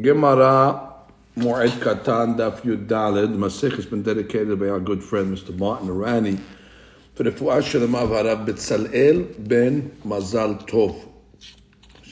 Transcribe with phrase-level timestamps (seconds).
[0.00, 0.94] Gemara
[1.36, 3.36] Moed Katan Daf Yud Daled.
[3.36, 5.56] Masech has been dedicated by our good friend Mr.
[5.58, 6.38] Martin Arani
[7.16, 11.04] for the Fu'ah Shalom Harav Betzalel ben Mazal Tov.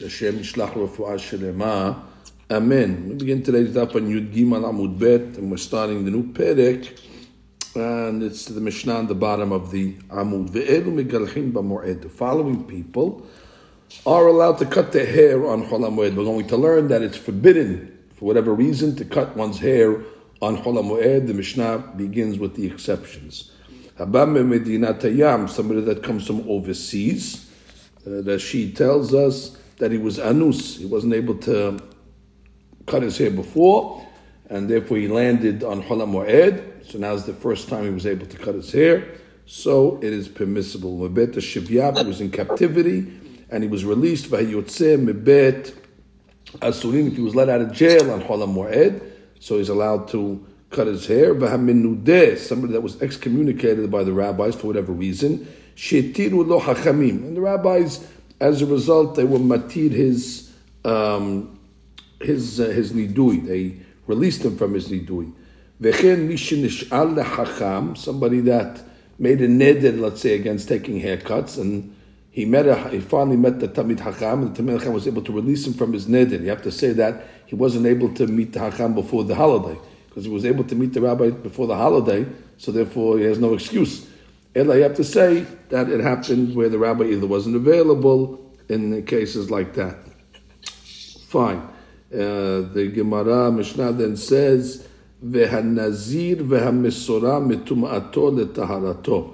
[0.01, 2.03] Hashem Yishlach Refuah Shalema.
[2.51, 3.11] Amen.
[3.11, 6.99] We begin today's daf on Yud Gimel Amud Bet, and we're starting the new Perek,
[7.77, 10.51] and it's the Mishnah on the bottom of the Amud.
[10.51, 12.03] Ve'elu megalchin b'moed.
[12.03, 13.25] The following people
[14.07, 16.15] are allowed to cut their hair on Chol HaMoed.
[16.15, 20.03] We're going to learn that it's forbidden, for whatever reason, to cut one's hair
[20.41, 21.27] on Chol HaMoed.
[21.27, 23.51] The Mishnah begins with the exceptions.
[23.99, 27.51] Habam Medina Tayyam, somebody that comes from overseas,
[28.07, 31.79] uh, that she tells us that he was anus, he wasn't able to
[32.87, 34.07] cut his hair before,
[34.49, 36.87] and therefore he landed on Chol HaMoed.
[36.87, 39.17] So now is the first time he was able to cut his hair.
[39.47, 40.97] So it is permissible.
[40.99, 43.13] Mebet Shivyab, was in captivity
[43.51, 45.75] and he was released by Yotzeh Mebet
[46.59, 49.03] Asurim, he was let out of jail on Chol HaMoed,
[49.41, 51.35] so he's allowed to cut his hair.
[52.37, 55.47] Somebody that was excommunicated by the rabbis for whatever reason.
[55.77, 56.61] Shetiru lo.
[56.61, 58.07] And the rabbis,
[58.41, 60.53] as a result, they were matir his,
[60.85, 61.59] um,
[62.21, 63.47] his, uh, his nidui.
[63.47, 65.33] They released him from his nidui.
[65.81, 68.83] V'chen mishinish'al lehacham, somebody that
[69.19, 71.96] made a neder, let's say, against taking haircuts, and
[72.37, 75.23] he met a, he finally met the Tamid Hakam, and the Tamid Hakam was able
[75.23, 76.39] to release him from his neder.
[76.39, 79.81] You have to say that he wasn't able to meet the Hakam before the holiday,
[80.07, 82.27] because he was able to meet the rabbi before the holiday,
[82.59, 84.07] so therefore he has no excuse.
[84.55, 89.03] And I have to say that it happened where the rabbi either wasn't available in
[89.07, 89.97] cases like that.
[91.29, 91.67] Fine.
[92.13, 94.87] Uh, the Gemara Mishnah then says,
[95.25, 99.33] "Vehanazir vehamisora mitum'ato letaharato."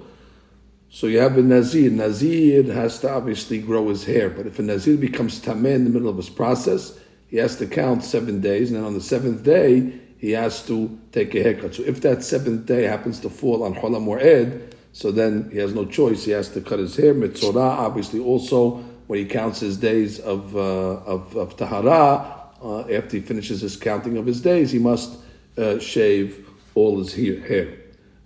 [0.93, 1.89] So you have a Nazir.
[1.89, 5.89] Nazir has to obviously grow his hair, but if a Nazir becomes Tameh in the
[5.89, 6.99] middle of his process,
[7.29, 10.95] he has to count seven days, and then on the seventh day, he has to
[11.11, 11.73] take a haircut.
[11.73, 15.73] So if that seventh day happens to fall on Chol HaMoed, so then he has
[15.73, 16.25] no choice.
[16.25, 17.15] He has to cut his hair.
[17.15, 18.75] Mitzorah, obviously, also
[19.07, 23.75] when he counts his days of, uh, of, of Tahara, uh, after he finishes his
[23.75, 25.17] counting of his days, he must
[25.57, 27.79] uh, shave all his hair.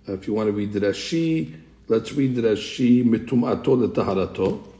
[0.06, 4.73] Uh, if you want to read the Rashi, let's read the Rashi mitum'ato letaharato.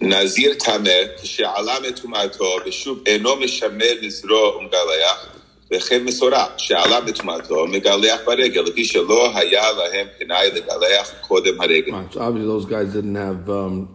[0.00, 0.90] נזיר טמא,
[1.22, 5.36] כשעלה מטומאתו ושוב אינו משמר נזרו ומגלח,
[5.72, 11.92] וכן מסורה, שעלה מטומאתו, מגלח ברגל, לפי שלא היה להם פנאי לגלח קודם הרגל.
[11.92, 13.88] Right, so obviously those guys didn't have um,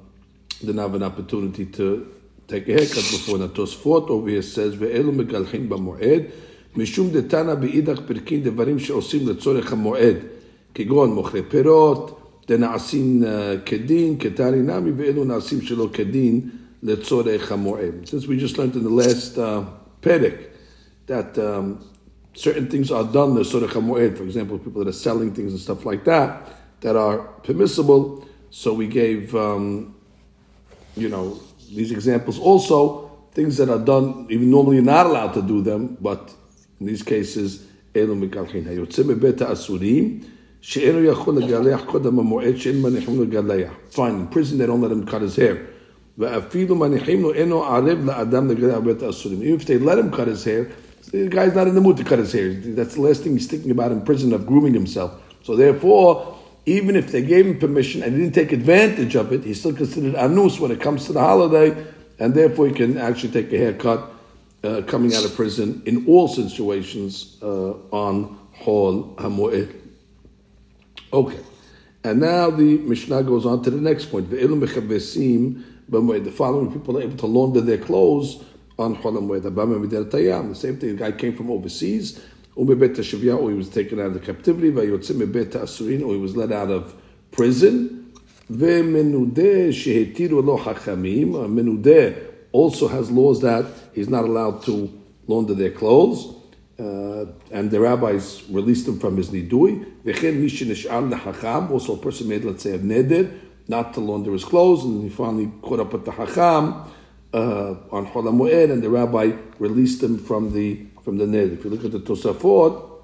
[0.61, 2.07] didn't have an opportunity to
[2.47, 3.37] take a haircut before.
[3.37, 6.23] Now Tosfot over here says, ואלו מגלחין במועד,
[6.75, 10.17] משום דתנא באידך פרקין דברים שעושים לצורך המועד,
[10.75, 13.23] כגון מוכרי פירות, דנעשים
[13.65, 16.41] כדין, כתרי נמי, ואלו נעשים שלא כדין
[16.83, 17.93] לצורך המועד.
[18.05, 19.61] Since we just learned in the last uh,
[20.01, 20.37] perek
[21.07, 21.79] that um,
[22.33, 25.85] certain things are done לצורך המועד, for example, people that are selling things and stuff
[25.85, 26.49] like that,
[26.81, 29.95] that are permissible, so we gave, um,
[30.97, 31.39] you know,
[31.73, 35.97] these examples also, things that are done, even normally you're not allowed to do them,
[36.01, 36.33] but
[36.79, 37.59] in these cases,
[37.95, 38.67] אלו מקלחין.
[38.67, 40.19] היוצא מבית האסורים,
[43.90, 45.68] Fine, in prison they don't let him cut his hair.
[46.18, 46.42] Even
[49.54, 50.68] if they let him cut his hair,
[51.12, 52.52] the guy's not in the mood to cut his hair.
[52.52, 55.12] That's the last thing he's thinking about in prison of grooming himself.
[55.44, 59.44] So therefore, even if they gave him permission and he didn't take advantage of it,
[59.44, 61.76] he's still considered anus when it comes to the holiday,
[62.18, 64.10] and therefore he can actually take a haircut
[64.64, 69.85] uh, coming out of prison in all situations uh, on Hol HaMoed.
[71.12, 71.38] Okay.
[72.04, 74.30] And now the Mishnah goes on to the next point.
[74.30, 78.44] The following people are able to launder their clothes
[78.78, 82.20] on The same thing, the guy came from overseas,
[82.54, 86.94] or he was taken out of captivity, or he was let out of
[87.32, 88.12] prison.
[91.48, 92.14] Menudeh
[92.52, 94.88] also has laws that he's not allowed to
[95.26, 96.35] launder their clothes
[96.78, 100.02] uh, and the rabbis released him from his nidui.
[100.04, 101.70] V'chen mishin ish'al hacham.
[101.70, 103.38] Also, a person made, let's say, a neder,
[103.68, 106.86] not to launder his clothes, and he finally caught up with the hacham
[107.32, 111.54] uh, on Chol HaMoed, and the rabbi released him from the from the neder.
[111.54, 113.00] If you look at the Tosafot,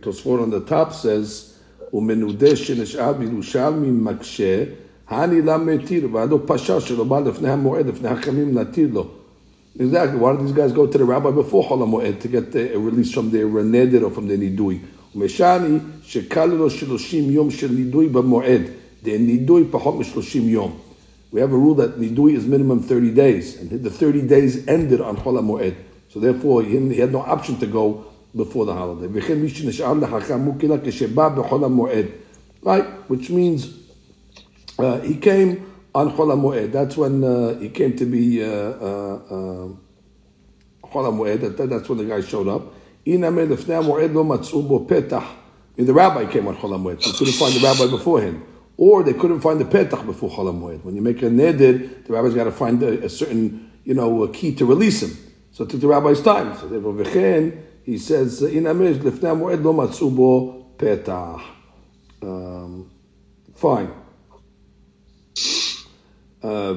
[0.00, 1.58] Tosafot on the top says,
[1.92, 4.76] "Umenudeh shenish'al b'Yerushalmi maksheh."
[5.08, 9.21] Metir, v'ado pasha shelo ba lefnei hamoed, lefnei hachamim natir lo.
[9.78, 10.18] Exactly.
[10.18, 13.12] Why did these guys go to the rabbi before Chol to get the, a release
[13.12, 14.84] from their neder or from their nidui?
[15.14, 18.76] Umeshani shekal lo shiloshim yom shel nidui b'moed.
[19.02, 20.80] The nidui pachot mishloshim yom.
[21.30, 25.00] We have a rule that nidui is minimum 30 days, and the 30 days ended
[25.00, 25.74] on Chol HaMoed.
[26.10, 28.04] So therefore, he, he had no option to go
[28.36, 29.06] before the holiday.
[32.62, 33.78] Right, which means
[34.78, 36.72] uh, he came on Chol HaMoed.
[36.72, 39.68] That's when uh, he came to be uh, uh, uh
[40.84, 42.74] Chol That, that's when the guy showed up.
[43.04, 43.30] And the
[45.92, 47.02] rabbi came on Chol HaMoed.
[47.02, 48.44] So couldn't find the rabbi before him.
[48.76, 50.84] Or they couldn't find the petach before Chol HaMoed.
[50.84, 54.26] When you make a neder, the rabbi's got to find a, a, certain, you know,
[54.28, 55.16] key to release him.
[55.52, 56.56] So it took the rabbi's time.
[56.58, 61.42] So therefore, v'chen, he says, in amish lefnei moed lo matzu petach.
[62.22, 62.90] Um,
[63.54, 64.01] fine.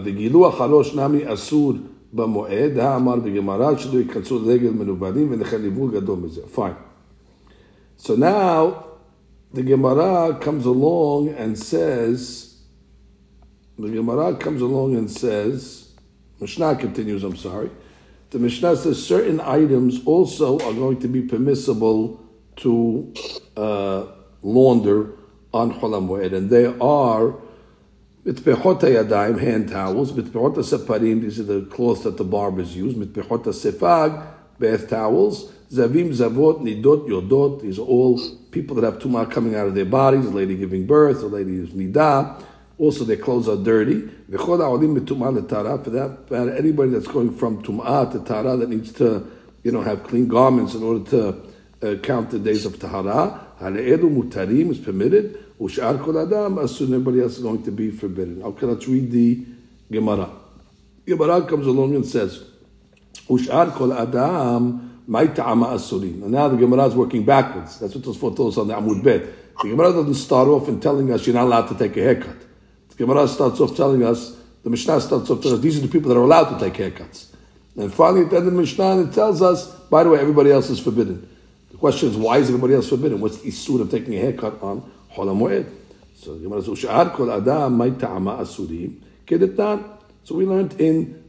[0.05, 1.73] וגילו החרוש נמי אסור
[2.13, 6.41] במועד, האמר בגמרא שלא ייכנסו לרגל מנוולים ולכן ליווי גדול מזה.
[6.55, 6.77] Fine.
[7.97, 8.85] So now,
[9.53, 12.57] the Gemara comes along and says,
[13.79, 15.93] the Gemara comes along and says,
[16.41, 17.71] Mishnah continues, I'm sorry,
[18.31, 22.25] the Mishnah says certain items also are going to be permissible
[22.57, 23.13] to
[23.57, 24.07] uh,
[24.43, 25.13] launder
[25.53, 27.35] on Cholam and they are
[28.26, 33.44] mitpechot yadayim, hand towels, mitpechot separim, these are the cloths that the barbers use, mitpechot
[33.44, 34.26] sefag,
[34.60, 38.20] bath towels, zavim, zavot, nidot, yodot, these are all
[38.52, 41.58] people that have tumah coming out of their bodies, a lady giving birth, a lady
[41.58, 42.44] is nidah,
[42.78, 44.02] also, their clothes are dirty.
[44.02, 49.26] For that matter, anybody that's going from tum'ah to tara that needs to,
[49.64, 51.42] you know, have clean garments in order to
[51.82, 53.48] uh, count the days of tahara.
[53.62, 55.45] Hale'elu mutarim is permitted.
[55.60, 58.44] Ushar kol adam, as soon everybody else is going to be forbidden.
[58.44, 59.46] Okay, let's read the
[59.92, 60.30] Gemara.
[61.06, 62.44] Gemara comes along and says,
[63.30, 66.24] Ushar kol adam, my ta'ama asurin.
[66.24, 67.80] And now the Gemara is working backwards.
[67.80, 69.24] That's what Tosafot on the Amud Bet.
[69.62, 72.38] The Gemara doesn't start off in telling us you're not allowed to take a haircut.
[72.90, 75.88] The Gemara starts off telling us, the Mishnah starts off telling us, these are the
[75.88, 77.28] people that are allowed to take haircuts.
[77.78, 80.52] And finally, at the end of the Mishnah, it tells us, by the way, everybody
[80.52, 81.30] else is forbidden.
[81.72, 83.22] The question is, why is everybody else forbidden?
[83.22, 86.40] What's the issue of taking a haircut on So.
[90.24, 91.24] So we learned in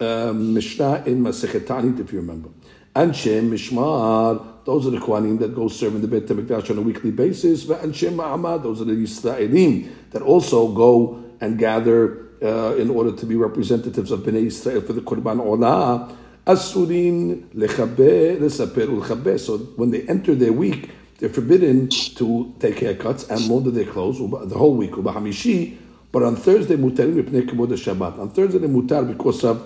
[0.00, 2.50] uh, Mishnah in Masechet Ta'anit, if you remember.
[2.94, 6.80] Anshem Mishmar, those are the Kohanim that go serve in the Beit HaMikdash on a
[6.80, 7.68] weekly basis.
[7.68, 13.12] and Anshem Ma'amad, those are the Yisraelim that also go and gather uh, in order
[13.12, 16.14] to be representatives of Bnei Israel for the Qurban Olah.
[16.46, 19.40] Asurin lechabe lesaper ulchabe.
[19.40, 24.18] So when they enter their week, they're forbidden to take haircuts and launder their clothes
[24.18, 24.92] the whole week.
[24.96, 28.18] But on Thursday kabod Shabbat.
[28.18, 29.58] On Thursday they mutar because of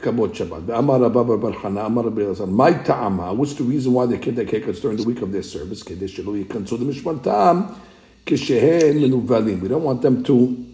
[0.00, 0.76] kabod Shabbat.
[0.76, 2.48] Amar Rabba Bar Chana, Amar Rabbi Elazar.
[2.48, 3.34] My ta'ama.
[3.34, 5.82] What's the reason why they can't take haircuts during the week of their service?
[5.82, 6.68] Kedesh shelo yikan.
[6.68, 7.74] So the mishmatam
[8.28, 10.66] we don't want them to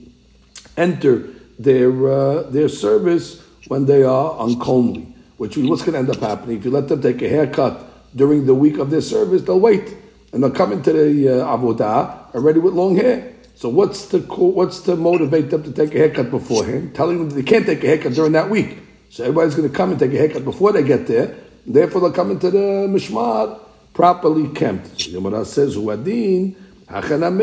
[0.79, 1.19] enter
[1.59, 5.15] their uh, their service when they are uncomely.
[5.37, 8.17] Which means what's going to end up happening if you let them take a haircut
[8.17, 9.43] during the week of their service?
[9.43, 9.95] They'll wait
[10.33, 13.33] and they'll come into the uh, avodah already with long hair.
[13.55, 16.95] So what's the what's to motivate them to take a haircut beforehand?
[16.95, 18.79] Telling them they can't take a haircut during that week.
[19.11, 21.37] So everybody's going to come and take a haircut before they get there.
[21.67, 23.61] Therefore, they'll come into the mishmar
[23.95, 25.01] properly kempt.
[25.01, 26.57] So Gemara says, "Huadin."
[26.93, 27.37] We don't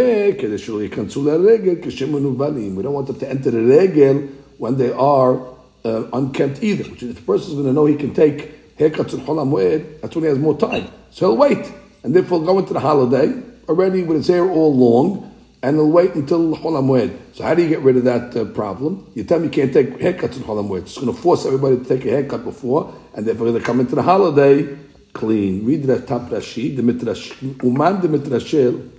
[2.94, 4.16] want them to enter the regel
[4.60, 5.48] when they are
[5.84, 6.84] uh, unkempt either.
[6.90, 10.16] Which is, if the person's going to know he can take haircuts in Chol that's
[10.16, 10.90] when he has more time.
[11.10, 11.72] So he'll wait
[12.04, 13.34] and therefore go into the holiday
[13.68, 15.26] already with his hair all long,
[15.62, 17.18] and he'll wait until Chol HaMoed.
[17.36, 19.12] So how do you get rid of that uh, problem?
[19.14, 20.84] You tell me you can't take haircuts in Chol HaMoed.
[20.84, 23.96] It's going to force everybody to take a haircut before, and therefore they come into
[23.96, 24.78] the holiday
[25.14, 25.66] clean.
[25.66, 28.92] Read the top Rashi, the Mitrash, Uman the Mitrashel.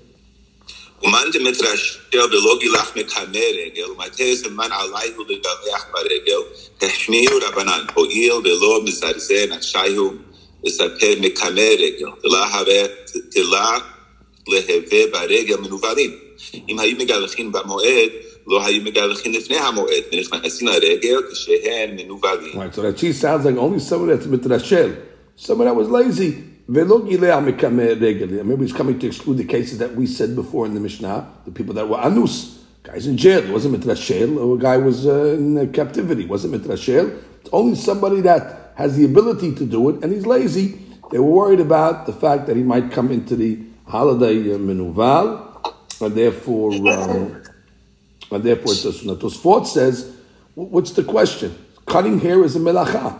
[1.03, 6.43] Uman de mitrashel belogi lach mekamer regel, matez man alay hu begavach baregel,
[6.79, 10.23] tehmiu rabanan, ho'il belo mizarzen at shayhu
[10.64, 12.88] לספר מקמא רגל, ולא הווה
[13.32, 13.78] תלה
[14.48, 16.12] להווה ברגל מנוולים.
[16.70, 18.10] אם היו מגלחים במועד,
[18.48, 22.54] לא היו מגלחים לפני המועד, ונכנסים לרגל כשהם מנוולים.
[22.54, 24.92] Right, so that she sounds like only someone that's mitrashel,
[25.36, 26.32] someone that was lazy.
[26.68, 26.84] Maybe
[28.66, 31.76] he's coming to exclude the cases that we said before in the Mishnah, the people
[31.76, 33.44] that were anus, guys in jail.
[33.44, 36.24] It wasn't mitrashel, or a guy was uh, in captivity.
[36.24, 37.22] It wasn't mitrashel.
[37.42, 40.81] It's only somebody that has the ability to do it, and he's lazy.
[41.11, 45.27] They were worried about the fact that he might come into the holiday uh, menuval,
[46.01, 47.43] and therefore, um,
[48.31, 49.17] and therefore, it's a sunnah.
[49.17, 50.17] Tosfot says,
[50.55, 51.55] what's the question?
[51.85, 53.19] Cutting hair is a melacha.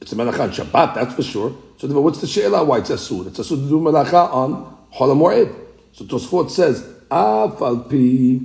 [0.00, 1.56] It's a melacha on Shabbat, that's for sure.
[1.76, 2.64] So what's the she'ela?
[2.64, 3.28] Why it's a asur?
[3.28, 5.54] It's asur to do melacha on Chol HaMoed.
[5.92, 8.40] So Tosfot says, pi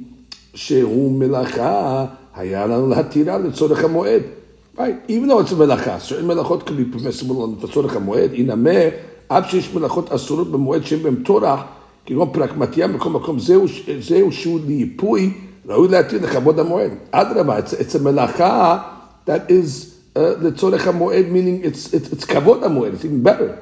[0.54, 4.43] shehu melacha hayala l'hatira l'tzorech HaMoed.
[4.77, 5.01] Right?
[5.09, 8.37] Even though it's a melacha, certain melachot can be permissible on the tzorach hamoed.
[8.37, 8.95] Inameh,
[9.29, 11.61] עד שיש מלאכות אסורות במועד שהן בהם טורח,
[12.07, 13.67] כגון פרקמטיה בכל מקום, זהו,
[14.01, 15.33] זהו שהוא ליפוי,
[15.67, 16.91] ראוי להתיר לכבוד המועד.
[17.11, 18.79] אדרבה, it's, it's a מלאכה
[19.27, 23.59] that is uh, לצורך המועד, meaning it's, it's, it's כבוד המועד, it's even better.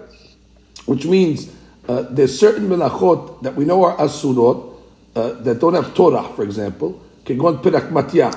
[0.87, 1.49] Which means
[1.89, 4.75] uh, there's certain melachot that we know are asurot,
[5.17, 6.93] uh, that don't have Torah, for example,
[7.25, 8.31] כגון פרקמטיה.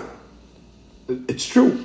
[1.27, 1.77] It's true.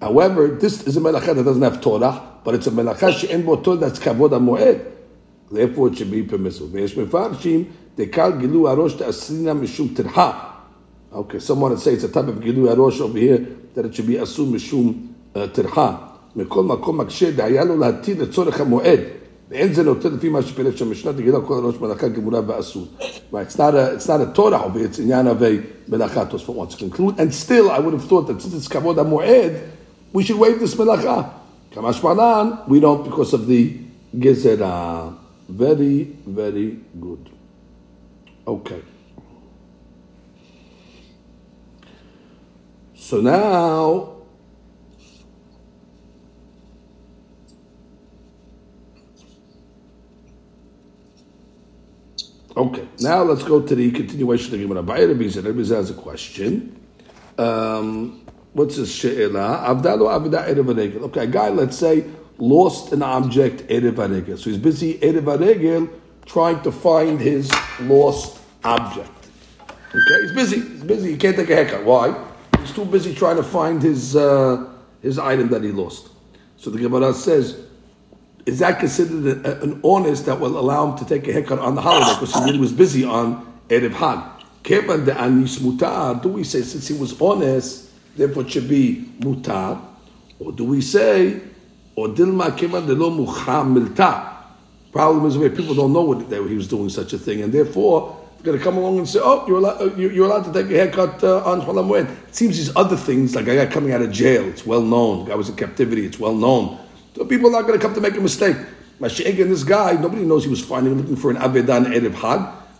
[0.00, 3.56] However, this is a melacha that doesn't have Torah, but it's a melacha she'en bo
[3.56, 4.92] Torah that's kavod hamoed.
[5.50, 6.68] Therefore, it should be permissible.
[6.72, 7.64] ויש מפרשים,
[7.96, 10.32] דקל גילוי הראש תאסרינה משום טרחה.
[11.12, 14.06] Okay, someone would say it's a type of גילוי הראש over here, that it should
[14.06, 15.06] be אסור משום
[15.52, 15.96] טרחה.
[16.36, 19.00] מכל מקום מקשה, דהיה לו להתיר לצורך המועד.
[19.50, 22.86] ואין זה נותן לפי מה שפירש שהמשנה תגידה כל הראש מלאכה גמורה ואסור.
[23.32, 26.24] Right, it's not a, it's not a Torah over here, it's עניין of a מלאכה,
[26.24, 27.18] תוספות wants to conclude.
[27.18, 29.52] And still, I would have thought that since it's כבוד המועד,
[30.13, 31.31] we should waive this melacha.
[31.71, 33.79] Kamash Malan, we don't because of the
[34.15, 35.17] gezerah.
[35.47, 37.29] Very, very good.
[38.47, 38.81] Okay.
[42.95, 44.13] So now,
[52.55, 54.81] okay, now let's go to the continuation of the Gemara.
[54.81, 56.79] Rabbi has a question.
[57.37, 58.20] Um,
[58.53, 59.65] what's his she'ela?
[59.67, 61.01] Avdalo avda erev.
[61.03, 62.05] Okay, a guy, let's say,
[62.37, 64.37] lost an object erev.
[64.37, 65.89] So he's busy erev
[66.25, 69.09] trying to find his lost object.
[69.89, 70.61] Okay, he's busy.
[70.61, 71.11] He's busy.
[71.11, 71.83] He can't take a haircut.
[71.83, 72.27] Why?
[72.59, 74.69] He's too busy trying to find his uh,
[75.01, 76.09] his item that he lost.
[76.57, 77.59] So the Gemara says,
[78.45, 81.75] is that considered a, an honest that will allow him to take a haircut on
[81.75, 84.19] the holiday because he really was busy on erev hag?
[84.63, 87.90] Do we say since he was honest?
[88.15, 89.81] Therefore it should be mutar,
[90.39, 91.41] or do we say,
[91.95, 94.29] or dilma kima de lo milta?
[94.91, 97.53] Problem is, where people don't know what, that he was doing such a thing, and
[97.53, 100.75] therefore going to come along and say, "Oh, you're allowed, you're allowed to take a
[100.75, 104.11] haircut uh, on Cholam It seems these other things, like a guy coming out of
[104.11, 105.25] jail, it's well known.
[105.25, 106.79] The guy was in captivity, it's well known.
[107.15, 108.57] So people are not going to come to make a mistake.
[108.99, 112.23] Mashiach and this guy, nobody knows he was finding looking for an Avedan Erev.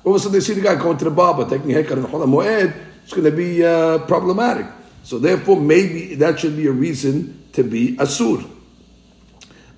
[0.04, 1.98] All of a sudden, they see the guy going to the barber, taking a haircut
[2.00, 2.74] on Chol HaMoed.
[3.04, 4.66] It's going to be uh, problematic.
[5.04, 8.48] So therefore, maybe that should be a reason to be asur.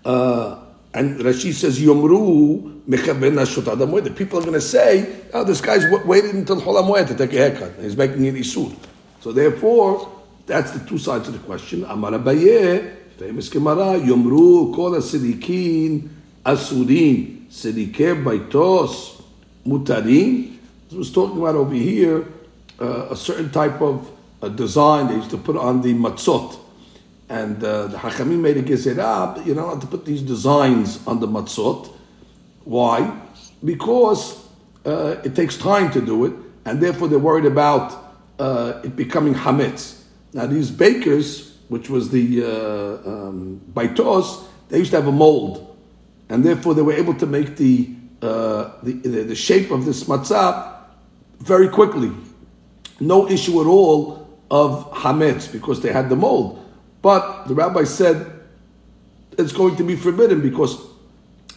[0.05, 0.59] Uh,
[0.93, 6.61] and Rashi says, Yomru The people are going to say, oh, this guy's waited until
[6.61, 7.73] Chol HaMoed to take a haircut.
[7.81, 8.75] He's making it isur.
[9.21, 10.11] So therefore,
[10.45, 11.83] that's the two sides of the question.
[11.85, 16.09] Amar Abaye, famous Gemara, Yomru kol asirikin
[16.45, 19.23] asurin, sirike baitos
[19.65, 20.57] mutarin.
[20.91, 22.27] Was talking about over here
[22.79, 24.11] uh, a certain type of
[24.49, 26.59] design they used to put on the matzot.
[27.29, 31.19] And uh, the Hachamim made a gezerah, you're not allowed to put these designs on
[31.19, 31.91] the matzot.
[32.63, 33.19] Why?
[33.63, 34.45] Because
[34.85, 36.33] uh, it takes time to do it,
[36.65, 40.01] and therefore they're worried about uh, it becoming hametz.
[40.33, 45.77] Now these bakers, which was the uh, um, baitos, they used to have a mold,
[46.29, 47.89] and therefore they were able to make the
[48.21, 50.77] uh, the, the, the shape of this matzah
[51.39, 52.11] very quickly.
[52.99, 54.22] No issue at all
[54.53, 56.63] of hametz because they had the mold.
[57.01, 58.31] But the rabbi said
[59.35, 60.77] it's going to be forbidden because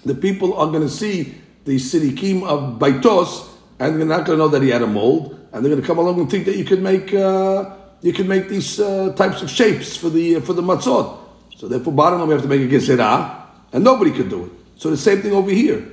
[0.06, 1.34] the people are going to see
[1.66, 3.48] the sirikim of baitos
[3.78, 5.86] and they're not going to know that he had a mold and they're going to
[5.86, 9.42] come along and think that you could make uh, you could make these uh, types
[9.42, 11.18] of shapes for the uh, for the matzot.
[11.56, 14.52] So therefore, bottom line, we have to make a gezerah, and nobody could do it.
[14.76, 15.86] So the same thing over here.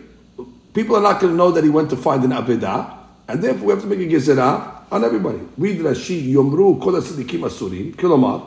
[0.73, 3.67] People are not going to know that he went to find an avidah, and therefore
[3.67, 5.40] we have to make a gezerah on everybody.
[5.58, 8.38] Read Rashi, Yomru, Kol HaSadikim Asurim, כלומר,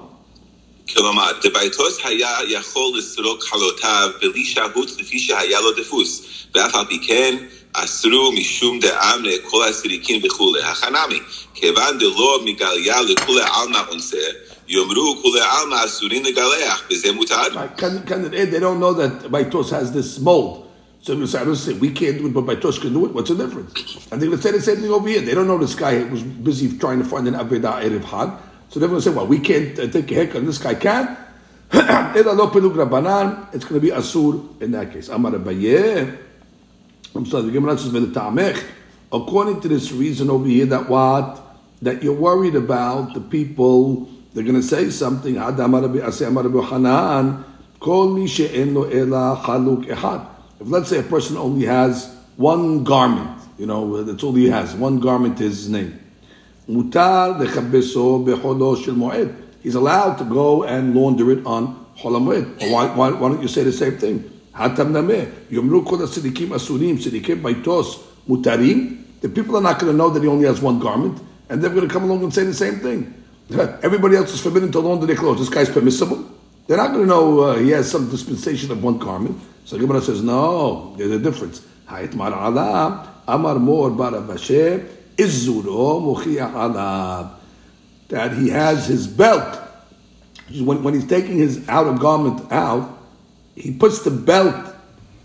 [0.94, 6.22] כלומר, דבייטוס היה יכול לסרוק חלותיו בלי שהות לפי שהיה לו דפוס,
[6.56, 7.36] ואף על פי כן
[7.74, 10.64] אסרו משום דעם לכל הסריקים וכולי.
[10.64, 11.20] החנמי,
[11.54, 14.18] כיוון דלא מגליה לכולי עלמא עונשה,
[14.68, 17.42] יאמרו כולי עלמא אסורים לגלח, וזה מותר.
[17.78, 20.65] They don't know that Baitos has this mold.
[21.07, 23.13] So the Messiah say, we can't do it, but Baitosh can do it.
[23.15, 24.09] What's the difference?
[24.11, 25.21] And they're going to say the same thing over here.
[25.21, 28.31] They don't know this guy was busy trying to find an Avedah Erev Hag.
[28.71, 30.75] So they're going to say, well, we can't uh, take a haircut, and this guy
[30.75, 31.17] can.
[31.71, 35.09] it's going to be Asur in that case.
[35.09, 36.19] Amar Abaye.
[37.15, 38.65] I'm sorry, the Gemara says,
[39.13, 41.41] according to this reason over here, that what?
[41.83, 45.37] That you're worried about the people, they're going to say something.
[47.79, 50.33] Kol mi she'en ela chaluk ehad.
[50.61, 54.75] If let's say a person only has one garment, you know, that's all he has.
[54.75, 55.99] One garment is his name.
[56.69, 57.39] Mutar
[59.63, 62.71] he's allowed to go and launder it on Hol HaMoed.
[62.71, 64.31] Why, why, why don't you say the same thing?
[68.29, 69.03] Mutarim.
[69.21, 71.71] The people are not going to know that he only has one garment, and they're
[71.71, 73.15] going to come along and say the same thing.
[73.83, 75.39] Everybody else is forbidden to launder their clothes.
[75.39, 76.29] This guy's permissible.
[76.67, 79.41] They're not going to know uh, he has some dispensation of one garment.
[79.65, 81.65] So Gemara says, no, there's a difference.
[81.89, 83.91] Amar Mor
[88.09, 89.63] That he has his belt.
[90.61, 92.99] When, when he's taking his outer garment out,
[93.55, 94.75] he puts the belt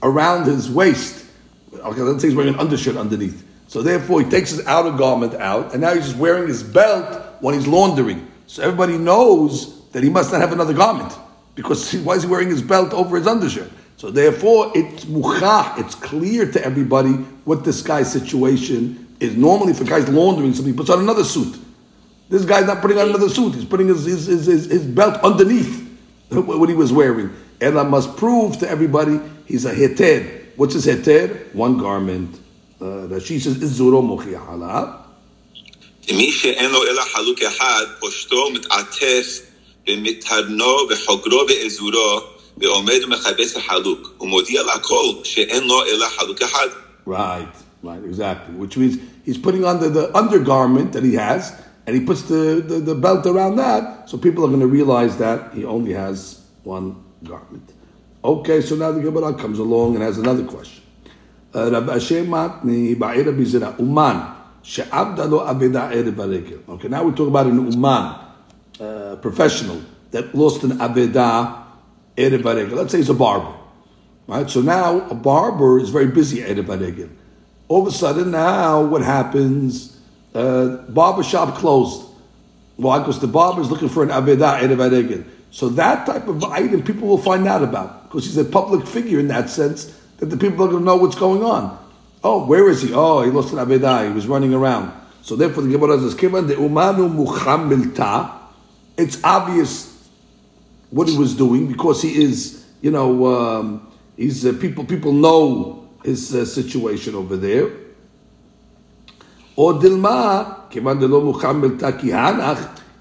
[0.03, 1.25] around his waist.
[1.73, 3.47] Okay, let's say he's wearing an undershirt underneath.
[3.67, 7.23] So therefore, he takes his outer garment out, and now he's just wearing his belt
[7.39, 8.27] when he's laundering.
[8.45, 11.13] So everybody knows that he must not have another garment
[11.54, 13.70] because why is he wearing his belt over his undershirt?
[13.96, 17.12] So therefore, it's muchach, it's clear to everybody
[17.44, 19.36] what this guy's situation is.
[19.36, 21.58] Normally, if a guy's laundering something, he puts on another suit.
[22.28, 23.54] This guy's not putting on another suit.
[23.54, 25.82] He's putting his, his, his, his, his belt underneath
[26.30, 27.32] what he was wearing.
[27.60, 30.44] And I must prove to everybody he's a heter.
[30.56, 31.54] What's his heter?
[31.54, 32.38] One garment.
[32.80, 35.02] Uh, she says, Izuro mochiach alav.
[36.12, 39.40] מי שאין לו אלא חלוק אחד, פושטו מתעטף
[39.86, 42.20] במטרנו וחוגרו באזורו
[42.56, 46.68] ועומד ומכבס החלוק, ומודיע לכל שאין לו אלא חלוק אחד.
[47.06, 47.54] Right,
[47.84, 48.54] right, exactly.
[48.56, 51.52] Which means he's putting on the, the undergarment that he has,
[51.86, 55.16] and he puts the, the, the belt around that, so people are going to realize
[55.18, 57.72] that he only has one garment.
[58.24, 60.82] Okay, so now the Gemara comes along and has another question.
[61.54, 67.46] Rabbi Hashem Matni Ba'ira Bizira Uman She'abda lo Aveda Erev Okay, now we talk about
[67.46, 68.14] an Uman,
[68.81, 71.63] uh, professional, that lost an Aveda
[72.17, 73.55] Erev Let's say he's a barber.
[74.27, 74.49] Right?
[74.49, 77.09] So now a barber is very busy Erev
[77.67, 79.99] All of a sudden now what happens?
[80.33, 82.07] Uh, barber shop closed.
[82.77, 82.99] Why?
[82.99, 87.07] Because the barber is looking for an Aveda Erev So that type of item people
[87.07, 90.65] will find out about because he's a public figure in that sense that the people
[90.65, 91.77] are going to know what's going on.
[92.23, 92.93] Oh, where is he?
[92.93, 94.07] Oh, he lost an Aveda.
[94.07, 94.91] He was running around.
[95.21, 98.40] So therefore the Gemara says, "Kivan de umanu muchamilta."
[98.97, 100.09] It's obvious
[100.89, 104.83] what he was doing because he is, you know, um, he's uh, people.
[104.85, 107.71] People know his uh, situation over there.
[109.55, 110.69] Or dilma.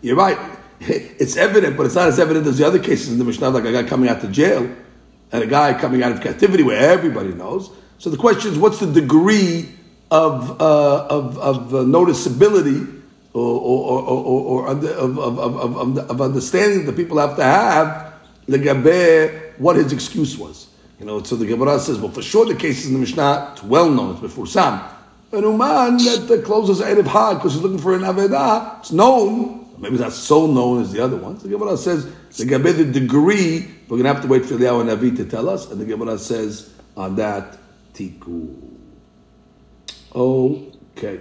[0.02, 0.38] You're right.
[0.80, 3.64] It's evident, but it's not as evident as the other cases in the Mishnah, like
[3.64, 4.74] a guy coming out to jail
[5.30, 7.70] and a guy coming out of captivity, where everybody knows.
[7.98, 9.68] So the question is, what's the degree
[10.10, 12.99] of uh, of, of uh, noticeability?
[13.32, 18.14] Or, or, or, or of, of, of, of, understanding that people have to have
[18.48, 20.68] legabe what his excuse was.
[20.98, 23.62] You know, so the Gemara says, well, for sure the cases in the Mishnah, it's
[23.62, 24.80] well known, it's before Sam.
[25.32, 29.60] An Uman that closes Erev Had because he's looking for an Avedah, it's known.
[29.78, 31.42] Maybe not so known as the other ones.
[31.42, 34.74] The Gemara says, the Gabe, the degree, we're going to have to wait for the
[34.74, 35.70] and Navi to tell us.
[35.70, 37.56] And the Gemara says on that,
[37.94, 38.54] Tiku.
[40.14, 41.20] Okay.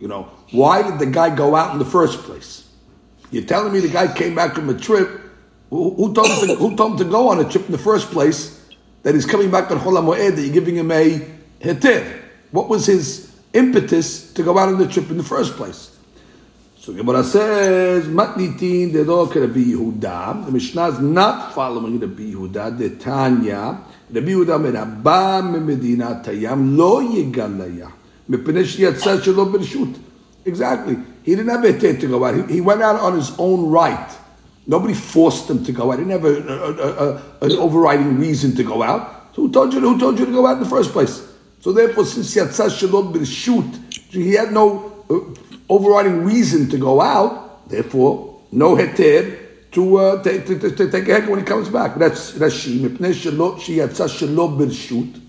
[0.00, 2.68] You know, why did the guy go out in the first place?
[3.30, 5.08] You're telling me the guy came back from a trip.
[5.70, 7.78] Who, who, told, him to, who told him to go on a trip in the
[7.78, 8.54] first place?
[9.02, 11.20] That he's coming back on Chol Moed, that you're giving him a
[11.60, 12.20] heter.
[12.50, 15.96] What was his impetus to go out on the trip in the first place?
[16.76, 20.46] So Gemara says, Matnitin de lo Rabbi Yehuda.
[20.46, 22.78] The Mishnah is not following Rabbi Yehuda.
[22.78, 23.78] The Tanya,
[24.10, 27.92] Rabbi Yehuda merabba memedina tayam lo yegalaya.
[30.44, 30.96] Exactly.
[31.22, 32.34] He didn't have a tent to go out.
[32.34, 34.10] He, he, went out on his own right.
[34.66, 35.98] Nobody forced him to go out.
[35.98, 39.34] He didn't have a, a, a, an overriding reason to go out.
[39.34, 39.80] So who told you?
[39.80, 41.26] Who told you to go out in the first place?
[41.60, 45.20] So therefore, since she shalom birshut, he had no uh,
[45.68, 47.68] overriding reason to go out.
[47.68, 51.96] Therefore, no heter to, uh, to, to, to, take a heck when he comes back.
[51.96, 52.78] That's that's she.
[52.78, 55.27] Mipnei she yatzah shalom birshut.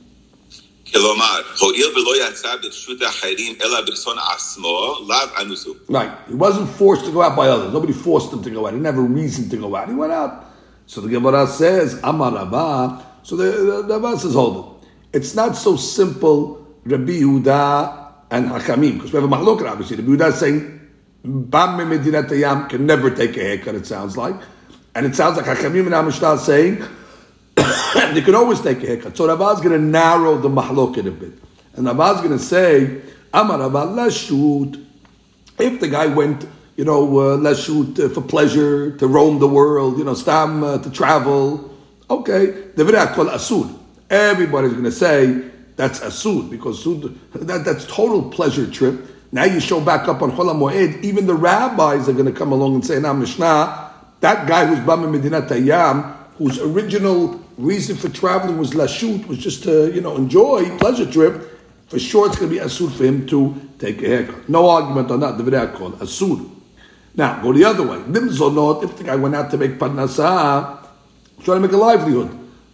[5.88, 6.12] Right.
[6.28, 7.73] He wasn't forced to go out by others.
[7.73, 8.73] Nobody forced him to go out.
[8.73, 9.88] He didn't have a reason to go out.
[9.89, 10.45] He went out.
[10.86, 13.06] So the Gemara says, Amar.
[13.23, 15.17] So the, the, says, hold it.
[15.17, 19.97] It's not so simple, Rabbi Yehuda and Hakamim, because we have a mahlok, obviously.
[19.97, 20.80] Rabbi Yehuda is saying,
[21.23, 24.36] Bam Medinat can never take a haircut, it sounds like.
[24.95, 26.84] And it sounds like Hakamim and Amishna is saying
[28.13, 29.17] they could always take a haircut.
[29.17, 31.34] So Rava is going to narrow the mahloket a bit.
[31.76, 33.02] And Rava is going to say,
[33.34, 34.86] Amar Rava, lashut.
[35.58, 39.98] If the guy went, you know, uh, lashut uh, for pleasure, to roam the world,
[39.98, 41.74] you know, stam uh, to travel,
[42.10, 43.76] okay, call asud.
[44.10, 49.00] Everybody's going to say that's asud because sud, that, that's total pleasure trip.
[49.32, 52.52] Now you show back up on Chol Moed, even the rabbis are going to come
[52.52, 53.91] along and say, now Mishnah,
[54.22, 59.62] that guy who's Bama Medina Tayyam, whose original reason for traveling was lashut, was just
[59.63, 63.28] to, you know, enjoy, pleasure trip, for sure it's going to be asud for him
[63.28, 64.47] to take a haircut.
[64.47, 66.49] No argument on that, the video called asud.
[67.13, 67.97] Now, go the other way.
[67.97, 70.88] Nimzonot, if the guy went out to make parnasa,
[71.43, 72.32] trying to make a livelihood,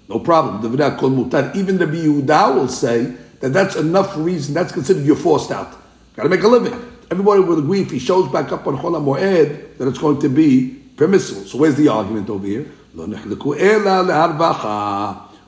[0.07, 0.61] no problem.
[0.61, 1.55] The video called mutar.
[1.55, 5.75] Even the Yehuda will say that that's enough reason, that's considered you're forced out.
[6.15, 6.73] Got to make a living.
[7.09, 10.29] Everybody will agree if he shows back up on Chol Moed that it's going to
[10.29, 11.45] be permissible.
[11.45, 12.71] So where's the argument over here?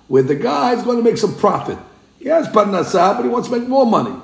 [0.07, 1.77] Where the guy is going to make some profit.
[2.19, 4.15] He has parnasa, but he wants to make more money.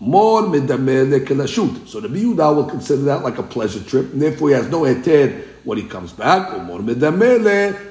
[0.00, 4.68] More So the Yehuda will consider that like a pleasure trip, and therefore he has
[4.68, 6.52] no heter when he comes back.
[6.52, 7.90] Or more mezonot.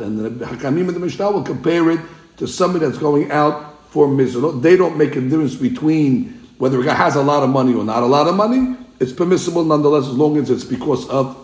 [0.00, 2.00] And the Hakamim of the Mishnah will compare it
[2.36, 4.60] to somebody that's going out for mizrah.
[4.60, 7.84] They don't make a difference between whether a guy has a lot of money or
[7.84, 8.76] not a lot of money.
[9.00, 11.36] It's permissible nonetheless as long as it's because of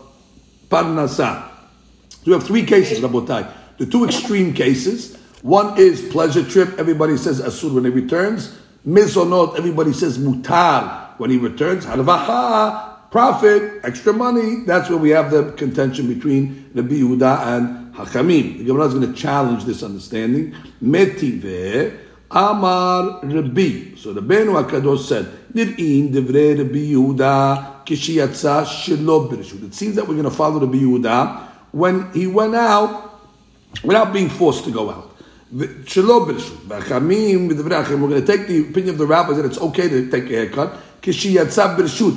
[0.69, 1.52] parnasa.
[2.23, 3.53] So we have three cases, Rabotai.
[3.79, 5.17] The two extreme cases.
[5.43, 6.79] One is pleasure trip.
[6.79, 8.57] Everybody says asur when he returns.
[8.87, 9.59] Mizonot.
[9.59, 11.85] Everybody says mutar when he returns.
[11.85, 12.91] Harvaha.
[13.11, 14.65] Profit, extra money.
[14.65, 18.59] That's where we have the contention between Rabbi Yehuda and Hakamim.
[18.59, 20.55] The Gemara is going to challenge this understanding.
[20.81, 23.97] Metive Amar Rabbi.
[23.97, 29.31] So Rabbeinu HaKadosh said, Nir'in divrei Rabbi Yehuda kishiyatza shelo.
[29.67, 33.21] It seems that we're going to follow Rabbi Yehuda when he went out
[33.83, 35.17] without being forced to go out.
[35.51, 40.47] We're going to take the opinion of the rabbis that it's okay to take a
[40.47, 40.75] haircut.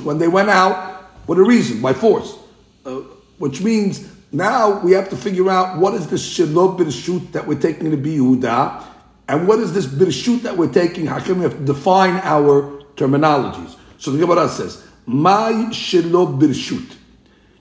[0.04, 1.82] When they went out, what a reason?
[1.82, 2.36] By force.
[2.84, 3.00] Uh,
[3.38, 7.58] which means now we have to figure out what is this shelo b'reshut that we're
[7.58, 8.84] taking to be Yehuda
[9.28, 11.06] and what is this birshut that we're taking?
[11.06, 13.76] How can we have to define our terminologies?
[13.98, 16.94] So the Gemara says, "My shelo birshut."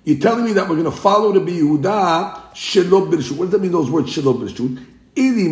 [0.06, 3.10] You're telling me that we're going to follow the Yehuda shelo.
[3.10, 3.72] What does that mean?
[3.72, 4.86] Those words shelo birshut.
[5.16, 5.48] Ili.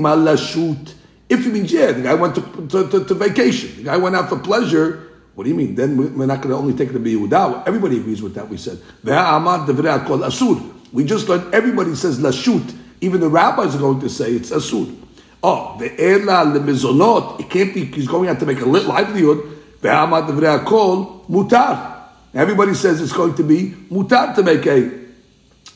[1.30, 3.78] If you mean yeah, the guy went to, to, to, to, vacation.
[3.78, 5.10] The guy went out for pleasure.
[5.34, 5.74] What do you mean?
[5.74, 7.66] Then we're not going to only take the Yehuda.
[7.66, 8.48] Everybody agrees with that.
[8.48, 8.80] We said.
[10.92, 11.54] We just learned.
[11.54, 12.76] Everybody says lashut.
[13.02, 14.96] Even the rabbis are going to say it's asur.
[15.42, 19.40] Oh, the ela lemizonot, it can't be, he's going out to make a livelihood.
[19.82, 21.93] Ve'amad kol mutar.
[22.34, 24.92] Everybody says it's going to be mutar to make a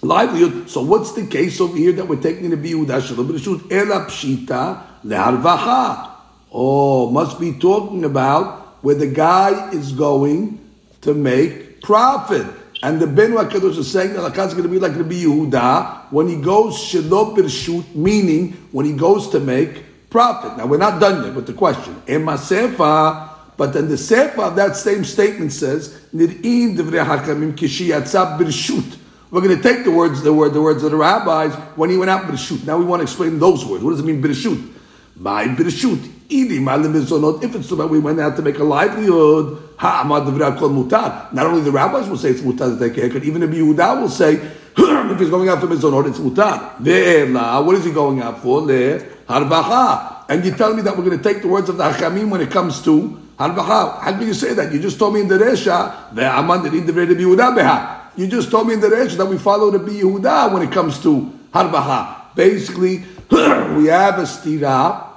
[0.02, 0.70] livelihood.
[0.70, 3.72] So what's the case over here that we're taking the biyudah shalom b'rishut?
[3.72, 6.12] Ela pshita leharvacha.
[6.52, 10.60] Oh, must be talking about where the guy is going
[11.02, 12.48] to make profit.
[12.84, 16.12] And the Ben Kadosh is saying that Lakat is going to be like Rabbi Yehuda
[16.12, 20.58] when he goes Shelo meaning when he goes to make profit.
[20.58, 22.02] Now we're not done yet with the question.
[22.08, 27.88] Ema Sefa, but then the Sefa of that same statement says, Nir'in Divrei Hakamim Kishi
[27.88, 28.98] Yatzab Birshut.
[29.32, 31.98] We're going to take the words, the word, the words of the rabbis when he
[31.98, 32.66] went out Birshut.
[32.66, 33.84] Now we want to explain those words.
[33.84, 34.74] What does it mean Birshut?
[35.16, 36.14] My Birshut.
[36.30, 42.18] If it's that we went out to make a livelihood, not only the rabbis will
[42.18, 44.36] say it's mutar to take a haircut, even the Yehuda will say,
[44.78, 47.66] if he's going out for mizonot, it's mutar.
[47.66, 48.62] What is he going out for?
[48.64, 50.26] Harbacha.
[50.28, 52.42] And you tell me that we're going to take the words of the Hachamim when
[52.42, 53.22] it comes to.
[53.38, 54.74] Harbaha, how can you say that?
[54.74, 58.18] You just told me in the Resha, that Amanda in the rebiwudah.
[58.18, 61.02] you just told me in the Resha that we follow the Yehuda when it comes
[61.04, 62.36] to Harbacha.
[62.36, 62.98] Basically,
[63.30, 65.08] we have a stira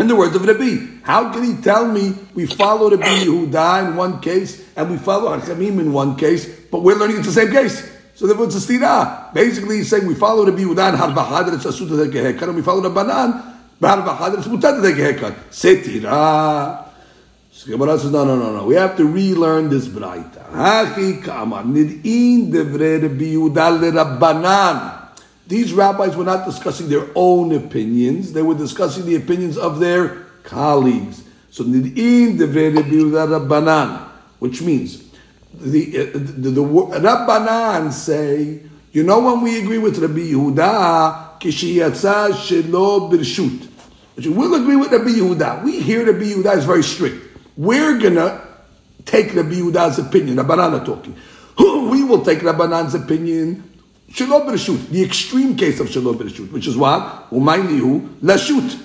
[0.00, 3.96] in the words of Rabbi, how can he tell me we follow Rabbi Yehuda in
[3.96, 7.50] one case and we follow Hachamim in one case, but we're learning it's the same
[7.52, 7.86] case?
[8.14, 9.32] So therefore it's a stira.
[9.34, 12.40] Basically he's saying we follow Rabbi Yehuda and Harbaha that it's a suta to take
[12.40, 13.42] and we follow the Banan,
[13.78, 15.34] Harbaha that it's mutar to take a haircut.
[15.50, 16.86] Setira.
[17.60, 18.64] So Gemara says, no, no, no, no.
[18.64, 20.50] We have to relearn this braita.
[20.50, 23.00] Hachi nid'in devre
[23.92, 25.08] Rabbanan.
[25.46, 30.24] These rabbis were not discussing their own opinions, they were discussing the opinions of their
[30.42, 31.22] colleagues.
[31.50, 31.82] So, which
[34.62, 35.04] means
[35.52, 41.38] the, uh, the, the, the Rabbanan say, you know when we agree with Rabbi Yehuda,
[41.38, 43.66] kishiyatza shelo birshut.
[44.34, 45.62] We'll agree with Rabbi Yehuda.
[45.62, 47.26] We hear Rabbi Yehuda is very strict.
[47.59, 48.41] We're gonna
[49.05, 50.37] take Rabbi Yehuda's opinion.
[50.37, 51.15] Rabbanan are talking.
[51.57, 53.71] We will take Rabbanan's opinion
[54.15, 57.29] Shalom Bereshut, the extreme case of Shalom Bereshut, which is what?
[57.31, 58.79] Umaynihu Lashut.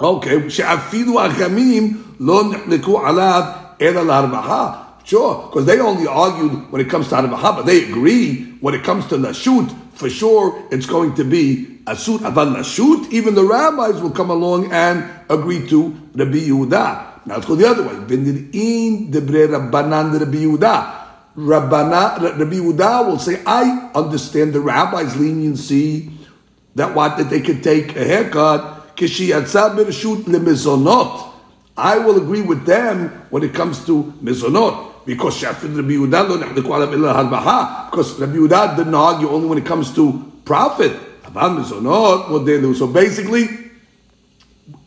[0.00, 3.42] Okay, שאפילו החכמים לא נחלקו עליו
[3.80, 4.72] אלא להרווחה.
[5.04, 8.84] Sure, because they only argued when it comes to Harvaha, but they agree when it
[8.84, 13.10] comes to Lashut, for sure it's going to be Asut Aval Lashut.
[13.10, 17.11] Even the rabbis will come along and agree to Rabbi Yehuda.
[17.25, 17.93] Now let's go the other way.
[17.93, 21.03] B'nir'in debre Rabbanan Rabbi Yehuda.
[21.35, 26.11] Rabbana, Rabbi Yehuda will say, I understand the rabbi's leniency
[26.75, 28.81] that what that they could take a haircut.
[31.75, 36.35] I will agree with them when it comes to mizonot because Rabbi Yehuda lo
[36.93, 40.95] illa halbaha because Rabbi Yehuda didn't argue only when it comes to profit.
[41.25, 43.47] About mezonot what they do so basically,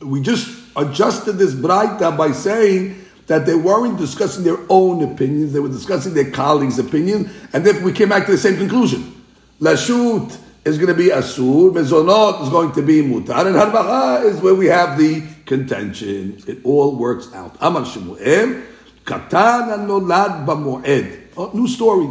[0.00, 5.60] we just adjusted this braita by saying that they weren't discussing their own opinions, they
[5.60, 9.24] were discussing their colleagues' opinion, and therefore we came back to the same conclusion.
[9.60, 14.40] Lashut is going to be asur, mezonot is going to be mutar, and harbacha is
[14.40, 16.40] where we have the contention.
[16.46, 17.56] It all works out.
[17.60, 18.62] Amar Shemuel,
[19.04, 21.22] katan nolad b'moed.
[21.36, 22.08] Oh, new story.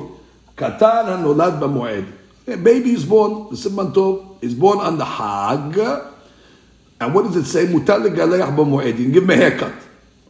[0.57, 2.11] Katan nolad b'moed.
[2.63, 6.13] Baby is born, the Simman is born on the Hag,
[6.99, 7.65] and what does it say?
[7.65, 8.87] Mutar legalayach b'moed.
[8.87, 9.73] You can give him a haircut.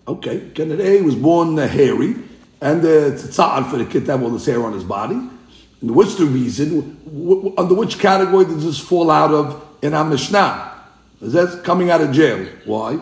[0.07, 2.15] Okay, A was born uh, hairy,
[2.61, 4.83] and uh, it's a tza'al for the kid to have all this hair on his
[4.83, 5.15] body.
[5.15, 7.53] And what's the reason?
[7.57, 10.73] Under which category does this fall out of in our Mishnah?
[11.21, 12.45] Is that coming out of jail?
[12.65, 12.99] Why?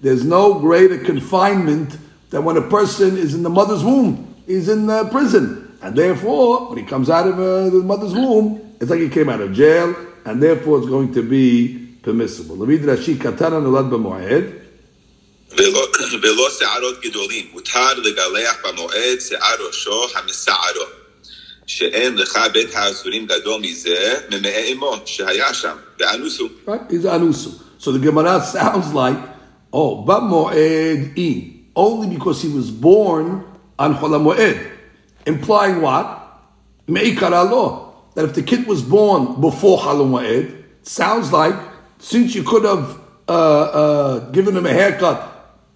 [0.00, 1.98] There's no greater confinement
[2.30, 4.34] than when a person is in the mother's womb.
[4.46, 5.76] He's in prison.
[5.82, 9.28] And therefore, when he comes out of uh, the mother's womb, it's like he came
[9.28, 9.94] out of jail,
[10.24, 12.56] and therefore it's going to be permissible.
[12.56, 14.56] Levid Rashi Katana Nulad B'Moed.
[15.50, 20.84] VeLo שערות גדולים, מותר לגלח במועד שיער ראשו המסערו,
[21.66, 22.70] שאין לך בית
[27.78, 29.18] So the Gemara sounds like,
[29.72, 33.44] oh, B'Moed in, only because he was born
[33.78, 34.70] on Chol HaMoed,
[35.26, 36.06] Implying what?
[36.86, 41.55] Me'ikara lo That if the kid was born before Chol HaMoed, sounds like
[41.99, 45.19] since you could have uh, uh, given him a haircut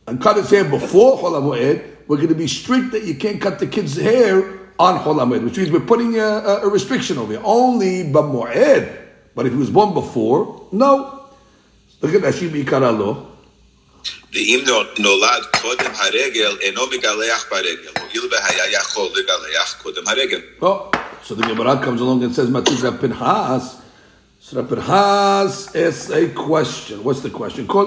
[0.08, 3.60] and cut his hair before Chol we're going to be strict that you can't cut
[3.60, 6.26] the kid's hair on Chol which means we're putting a,
[6.64, 7.42] a, restriction over here.
[7.44, 8.98] Only B'Moed.
[9.36, 11.26] But if he was born before, no.
[12.02, 13.26] Look at Rashi B'Ikara Lo.
[14.34, 14.64] ואם
[15.00, 20.40] נולד קודם הרגל, אינו מגלח ברגל, הואיל והיה יכול לגלח קודם הרגל.
[21.25, 23.81] so the Gemara comes along and says, Matizah Pinchas,
[24.41, 27.03] so Rabbi Has asks a question.
[27.03, 27.67] What's the question?
[27.67, 27.87] All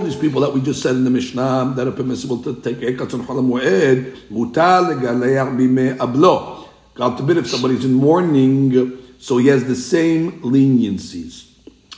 [0.00, 3.14] these people that we just said in the Mishnah that are permissible to take haircuts
[3.14, 6.68] on Chol HaMoed, mutal bime ablo.
[6.94, 11.48] God forbid if somebody's in mourning, so he has the same leniencies.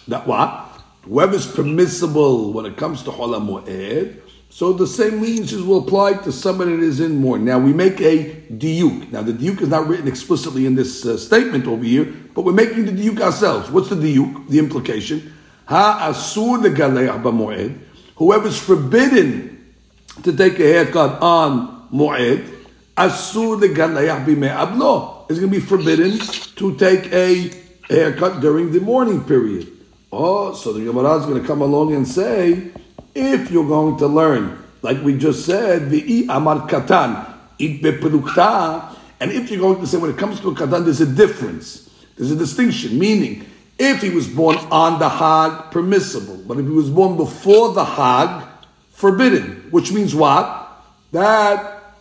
[0.09, 0.65] That what?
[1.03, 6.33] Whoever's permissible when it comes to Chol HaMoed, so the same leniencies will apply to
[6.33, 7.47] someone that is in mourning.
[7.47, 9.13] Now we make a diuk.
[9.13, 12.53] Now the diuk is not written explicitly in this uh, statement over here, but we're
[12.53, 13.71] making the diuk ourselves.
[13.71, 14.49] What's the diuk?
[14.49, 15.33] The implication?
[15.67, 17.79] Ha asur b'moed.
[18.17, 19.75] Whoever's forbidden
[20.23, 22.49] to take a haircut on moed,
[22.97, 26.19] asur ablo is going to be forbidden
[26.57, 27.51] to take a
[27.89, 29.71] haircut during the mourning period.
[30.11, 32.71] Oh, so the Gemara is going to come along and say
[33.15, 39.33] if you're going to learn, like we just said, the amar katan, it bepelukta, and
[39.33, 41.91] if you're going to say when it comes to a katan, there's a difference.
[42.17, 43.45] There's a distinction, meaning
[43.79, 46.37] if he was born on the Hag, permissible.
[46.47, 48.45] But if he was born before the Hag,
[48.91, 49.69] forbidden.
[49.71, 50.67] Which means what?
[51.13, 51.95] That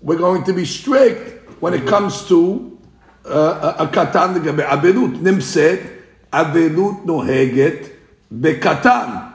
[0.00, 2.78] we're going to be strict when it comes to
[3.24, 5.20] uh, a katan abelut.
[5.20, 7.92] Nimset abelut noheget
[8.32, 9.28] bekatan.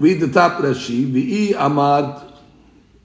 [0.00, 1.10] Read the top Rashi.
[1.10, 2.26] V'i amad.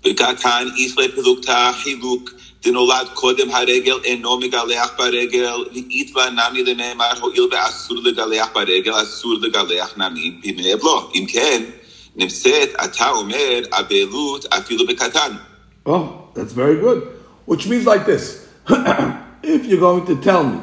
[0.05, 2.29] וקטן איכלי פלוגתא חילוק
[2.63, 9.97] דנולד קודם הרגל אינו מגלח ברגל ואיתווה נמי לנאמר הואיל ואסור לגלח ברגל אסור לגלח
[9.97, 11.63] נמי בימי אבלו אם כן
[12.15, 15.31] נמצאת אתה אומר אבלות אפילו בקטן
[15.85, 16.99] Oh, that's very good.
[17.45, 18.47] Which means like this.
[19.43, 20.61] if you're going to tell me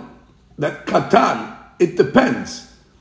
[0.58, 2.50] that katan, it depends.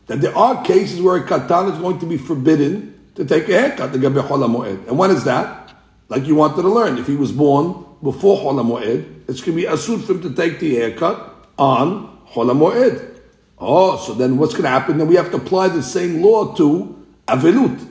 [0.07, 3.52] That there are cases where a katan is going to be forbidden to take a
[3.52, 4.88] haircut, the Gabi Moed.
[4.88, 5.74] And when is that?
[6.08, 6.98] Like you wanted to learn.
[6.98, 10.34] If he was born before Chol Moed, it's going to be asur for him to
[10.34, 13.20] take the haircut on Chol Moed.
[13.58, 14.98] Oh, so then what's going to happen?
[14.98, 17.88] Then we have to apply the same law to Avilut.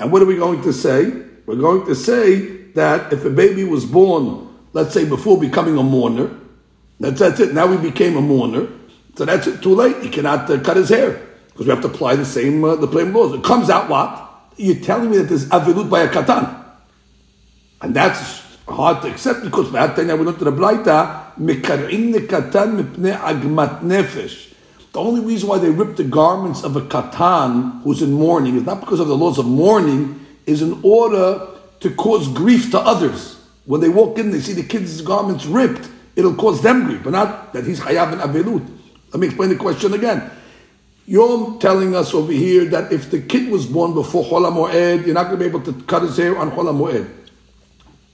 [0.00, 1.10] And what are we going to say?
[1.46, 5.82] We're going to say that if a baby was born, let's say before becoming a
[5.82, 6.38] mourner,
[6.98, 7.54] that's, that's it.
[7.54, 8.68] Now he became a mourner,
[9.16, 9.62] so that's it.
[9.62, 10.02] Too late.
[10.02, 12.90] He cannot uh, cut his hair because we have to apply the same uh, the
[12.92, 13.34] same laws.
[13.34, 14.21] It comes out what
[14.56, 16.64] you're telling me that there's avilut by a katan,
[17.80, 20.04] and that's hard to accept because we learned to
[20.44, 20.52] the
[22.20, 24.52] katan mipne agmat nefesh.
[24.92, 28.64] The only reason why they rip the garments of a katan who's in mourning is
[28.64, 31.48] not because of the laws of mourning, is in order
[31.80, 33.40] to cause grief to others.
[33.64, 37.10] When they walk in, they see the kid's garments ripped, it'll cause them grief, but
[37.10, 38.68] not that he's chayav and avilut.
[39.12, 40.30] Let me explain the question again.
[41.06, 45.14] You're telling us over here that if the kid was born before Chol Moed, you're
[45.14, 47.10] not going to be able to cut his hair on Chol Moed.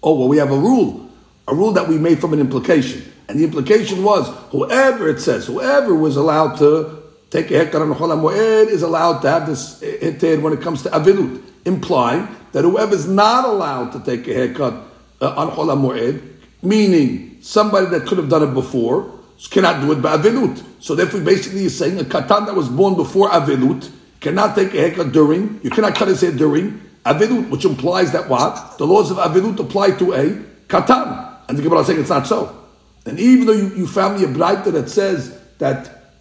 [0.03, 1.11] Oh, well, we have a rule,
[1.46, 3.05] a rule that we made from an implication.
[3.29, 7.92] And the implication was whoever it says, whoever was allowed to take a haircut on
[7.94, 12.62] Chol Moed is allowed to have this heter when it comes to Avilut, implying that
[12.62, 14.72] whoever is not allowed to take a haircut
[15.20, 16.22] uh, on Chol Moed,
[16.62, 20.64] meaning somebody that could have done it before, cannot do it by Avilut.
[20.81, 24.79] So therefore, basically, you're saying a katan that was born before Avilut cannot take a
[24.79, 28.79] haircut during, you cannot cut his hair during Avilut, which implies that what?
[28.79, 30.31] The laws of Avilut apply to a
[30.66, 31.37] katan.
[31.48, 32.66] And the Gemara is saying it's not so.
[33.07, 36.12] And even though you, you found me a Braita that says that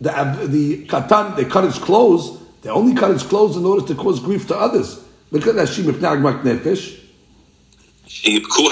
[0.00, 0.10] the,
[0.46, 4.20] the katan, they cut his clothes, they only cut his clothes in order to cause
[4.20, 5.02] grief to others.
[5.30, 7.00] Look at that, Shim Nagmak Nefesh.
[8.06, 8.68] שיבכו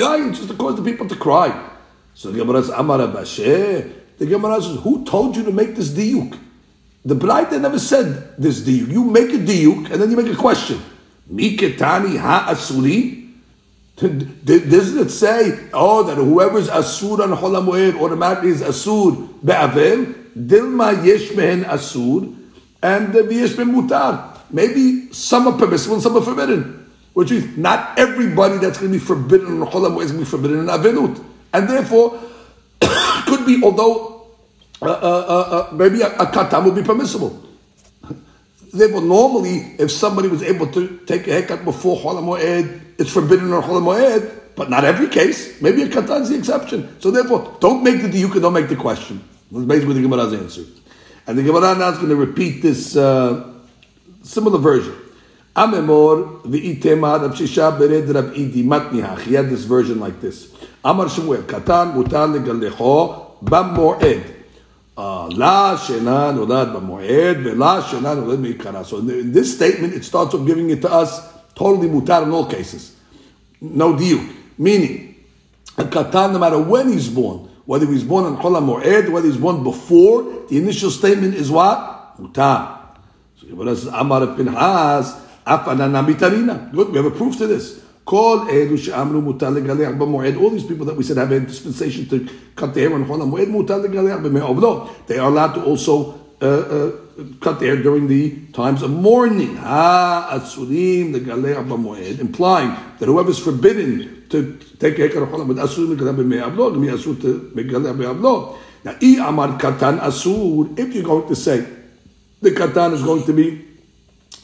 [0.00, 1.68] Right, just to cause the people to cry.
[2.14, 3.92] So the Gemara says, Amar Rav Ashi.
[4.18, 6.38] The Gemara says, who told you to make this diuk?
[7.04, 8.88] The Braita never said this diuk.
[8.88, 10.80] You make a diuk and then you make a question.
[11.30, 13.30] Miketani ha'asuri?
[13.96, 20.14] Doesn't it say, oh, that whoever's asur on Holamoed automatically is asur be'avim?
[20.34, 22.36] Dilma yesh asur
[22.82, 24.31] and the yesh mutar.
[24.52, 26.90] Maybe some are permissible and some are forbidden.
[27.14, 30.30] Which means not everybody that's going to be forbidden on Cholam is going to be
[30.30, 31.22] forbidden in Avinut.
[31.52, 32.20] And therefore,
[33.26, 34.26] could be, although
[34.80, 37.42] uh, uh, uh, uh, maybe a, a katam would be permissible.
[38.72, 43.52] Therefore, normally, if somebody was able to take a haircut before Cholam Moed, it's forbidden
[43.52, 45.60] on Cholam but not every case.
[45.62, 47.00] Maybe a katan is the exception.
[47.00, 49.22] So therefore, don't make the diuk don't make the question.
[49.50, 50.64] That's basically the Gemara's answer.
[51.26, 53.51] And the Gemara now is going to repeat this uh,
[54.22, 54.94] similar version.
[55.54, 59.20] Amemor v'itemar Rav Shisha bered Rav Idi matnihach.
[59.20, 60.50] He had this version like this.
[60.84, 64.24] Amar Shemuel katan legalecho b'moed.
[64.96, 68.84] Uh, La shena nolad b'moed ve'la shena nolad me'ikara.
[68.84, 71.20] So in this statement, it starts off giving it to us
[71.54, 72.96] totally mutar in all cases.
[73.60, 74.34] No diuk.
[74.56, 75.16] Meaning,
[75.76, 79.36] a katan, no matter when he's born, whether he's born on Chol Moed, whether he's
[79.36, 82.16] born before, the initial statement is what?
[82.18, 82.81] Mutar.
[83.48, 85.14] Gemara says, Amar Pinhas,
[85.46, 86.72] Afanana.
[86.72, 87.82] Good, we have a proof to this.
[88.04, 88.88] All these
[90.64, 95.18] people that we said have a dispensation to cut their hair on Chol HaMoed, they
[95.18, 96.90] are allowed to also uh, uh,
[97.40, 99.56] cut their hair during the times of mourning.
[99.56, 99.62] Implying
[102.98, 105.56] that whoever is forbidden to take a haircut on Chol HaMoed.
[108.84, 111.64] Now, if you're going to say
[112.42, 113.64] the katan is going to be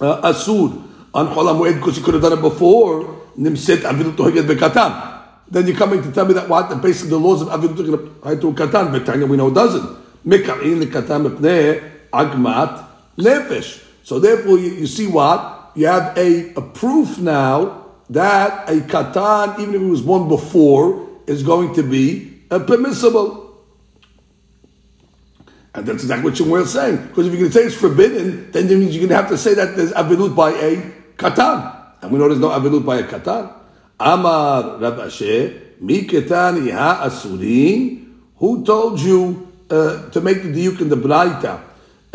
[0.00, 0.82] uh, asud
[1.12, 3.16] on Chol because he could have done it before.
[3.36, 5.16] Nimset avilut toheget bekatan.
[5.50, 6.80] Then you're coming to tell me that what?
[6.80, 8.92] Basically the laws of avilut going katan.
[8.92, 9.98] But Tanya we know doesn't.
[10.24, 13.84] Mekarin the katan mepnei agmat nefesh.
[14.04, 15.72] So therefore you, you see what?
[15.74, 21.08] You have a, a proof now that a katan, even if it was born before,
[21.26, 23.47] is going to be permissible.
[25.74, 27.08] And that's exactly what Shemuel is saying.
[27.08, 29.28] Because if you're going to say it's forbidden, then it means you're going to have
[29.28, 30.76] to say that there's avilut by a
[31.16, 31.76] katan.
[32.00, 33.52] And we know there's no avilut by a katan.
[34.00, 38.06] Amar Rav Ashi, mi ketani ha asurin.
[38.36, 41.60] Who told you uh, to make the diuk in the braita?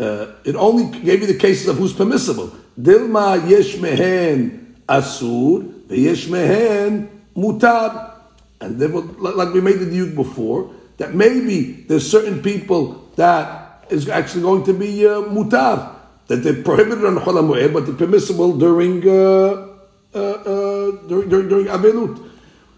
[0.00, 2.50] Uh, it only gave you the cases of who's permissible.
[2.80, 8.14] Dilma yesh mehen asur, yesh mehen mutar.
[8.60, 14.08] And then, like we made the diuk before, that maybe there's certain people that is
[14.08, 15.94] actually going to be uh, mutar,
[16.26, 19.68] that they're prohibited on Chol HaMoed, but they're permissible during, uh,
[20.14, 22.30] uh, uh, during, during, during Abelut.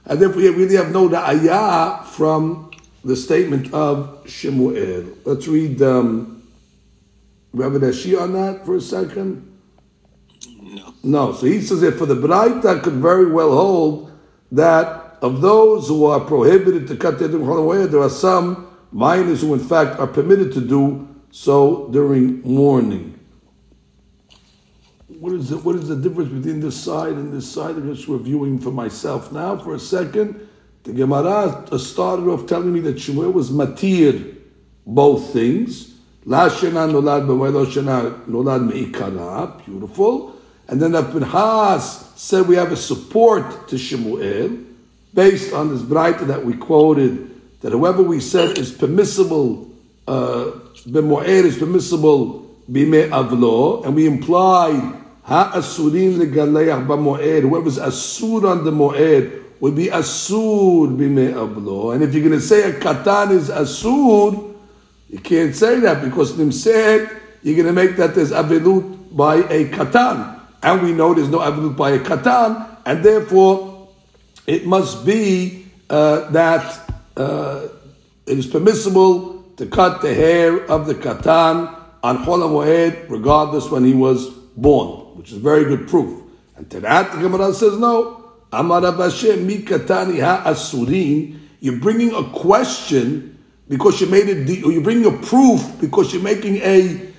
[0.05, 2.70] And therefore we really have no da'ayah from
[3.05, 5.16] the statement of Shemuel.
[5.24, 6.43] Let's read, um,
[7.53, 9.53] we have an Ashi on that for a second?
[10.61, 10.95] No.
[11.03, 14.12] No, so he says that for the Braita could very well hold
[14.53, 19.61] that of those who are prohibited to cut their there are some minors who, in
[19.61, 23.12] fact, are permitted to do so during mourning.
[25.20, 27.76] what is the, what is the difference between this side and this side?
[27.76, 30.49] I'm just reviewing for myself now for a second.
[30.84, 34.36] The Gemara started off telling me that Shmuel was matir
[34.86, 35.94] both things.
[36.24, 40.36] La shena nolad b'moed shena nolad me'ikara, beautiful.
[40.68, 44.64] And then the Pinhas said we have a support to Shmuel
[45.12, 47.26] based on this Braita that we quoted
[47.66, 49.68] that whoever we said is permissible
[50.06, 50.52] uh,
[50.86, 54.94] is permissible bime avlo, and we implied
[55.24, 57.42] ha asurin legaleach b'moed.
[57.42, 61.92] Whoever's asur on the moed would be asur bime avlo.
[61.92, 64.54] And if you're going to say a katan is asur,
[65.10, 69.38] you can't say that because Nim said you're going to make that there's avilut by
[69.38, 70.40] a katan.
[70.62, 73.88] And we know there's no avilut by a katan, and therefore
[74.46, 76.86] it must be uh, that
[77.16, 77.68] uh,
[78.26, 83.94] it is permissible to cut the hair of the katan on Chol regardless when he
[83.94, 86.22] was born, which is very good proof.
[86.56, 88.32] And to that, the Gemara says no.
[88.52, 91.38] Amar Hashem mikatani ha'asurin.
[91.60, 96.22] You're bringing a question because you made it, or you're bringing a proof because you're
[96.22, 97.12] making a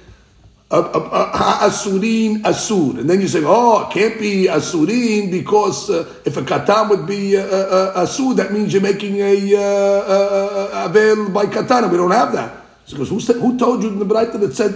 [0.69, 2.99] Asurin Asur.
[2.99, 7.05] And then you say, oh, it can't be Asurin because uh, if a Katan would
[7.05, 11.87] be uh, uh, Asur, that means you're making a uh, Avel by Katana.
[11.87, 12.65] We don't have that.
[12.85, 14.71] So who, said, who told you in the Braita that said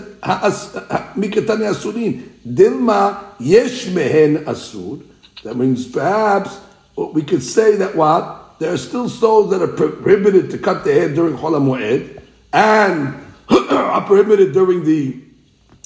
[1.16, 2.30] Mikatani Asurin?
[2.48, 5.04] Dilma Yesh Mehen Asur.
[5.44, 6.60] That means perhaps
[6.96, 8.60] we could say that what?
[8.60, 12.22] There are still souls that are prohibited to cut their hair during Chol Moed
[12.54, 13.16] and
[13.72, 15.31] are prohibited during the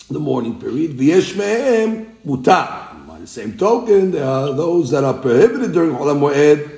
[0.10, 0.92] the morning period.
[0.92, 3.08] V'yesh mehem mutar.
[3.08, 6.70] By the same token, there are those that are prohibited during Chol Moed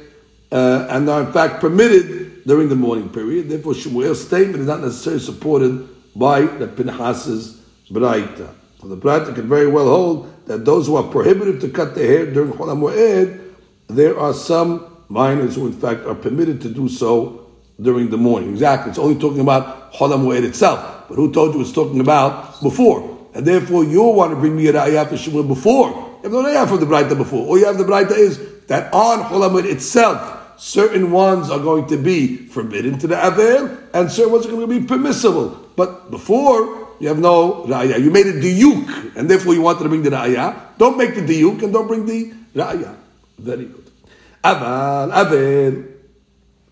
[0.51, 3.49] uh, and are in fact permitted during the morning period.
[3.49, 7.61] Therefore, Shmuel's statement is not necessarily supported by the Pinchas's
[7.91, 8.53] Braita.
[8.81, 12.07] So the Braita can very well hold that those who are prohibited to cut their
[12.07, 13.53] hair during Chol Moed,
[13.87, 17.49] there are some minors who in fact are permitted to do so
[17.81, 18.51] during the morning.
[18.51, 18.89] Exactly.
[18.89, 21.07] It's only talking about Chol Moed itself.
[21.09, 23.16] But who told you it's talking about before?
[23.36, 25.88] and therefore you want to bring me a ra'ayah for Shmuel before.
[26.22, 27.46] You have no ra'ayah from the Braita before.
[27.46, 31.96] All you have the Braita is that on Cholamid itself, certain ones are going to
[31.96, 35.68] be forbidden to the Avel, and certain ones are going to be permissible.
[35.76, 38.00] But before, you have no ra'ayah.
[38.00, 40.78] You made a diyuk, and therefore you wanted to bring the ra'ayah.
[40.78, 42.94] Don't make the diyuk, and don't bring the ra'ayah.
[43.38, 43.90] Very good.
[44.44, 45.88] Aval, Avel,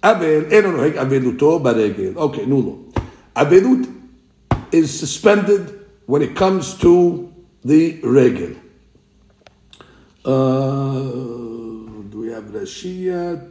[0.03, 2.13] Avel, אין הנוהג אבלותו ברגל.
[2.17, 2.79] Okay, נו לו.
[4.73, 7.34] is suspended when it comes to
[7.64, 8.56] the regel.
[10.24, 11.02] Uh,
[12.10, 13.48] do we have Rashi yet?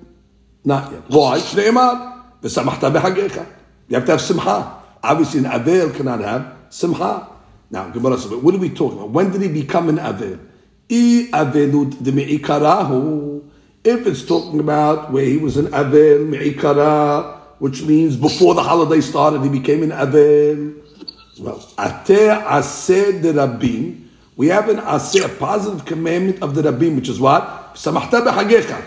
[0.65, 1.03] Not yet.
[1.09, 1.39] Why?
[1.39, 3.47] Shneimar, v'samachta b'hagecha.
[3.89, 4.83] You have to have simcha.
[5.03, 7.29] Obviously, an avel cannot have simcha.
[7.71, 9.11] Now, Gemara says, what are we talking about?
[9.11, 10.39] When did he become an avel?
[10.91, 13.51] I avelut de me'ikarahu.
[13.83, 19.01] If it's talking about where he was an avel me'ikara, which means before the holiday
[19.01, 20.84] started, he became an avel.
[21.39, 24.07] Well, Ateh Aseh de Rabbim,
[24.37, 27.75] we have an Aseh, a positive commandment of the Rabbim, which is what?
[27.75, 28.85] Samachta behagecha.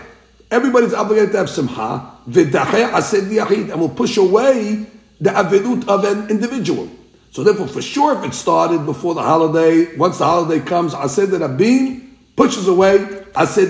[0.50, 2.10] Everybody's obligated to have Simcha.
[2.26, 4.86] V'dacheh Aseh Yachid, and will push away
[5.20, 6.88] the avilut of an individual.
[7.32, 11.30] So therefore, for sure, if it started before the holiday, once the holiday comes, Aseh
[11.30, 12.98] de Rabbim pushes away
[13.34, 13.66] Aseh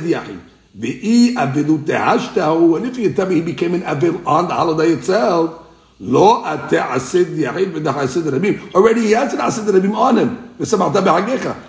[0.76, 5.64] tehashtahu, and if you tell me he became an avil on the holiday itself,
[6.00, 8.74] Lo asid asid.
[8.74, 10.54] Already he has an asid rabim on him.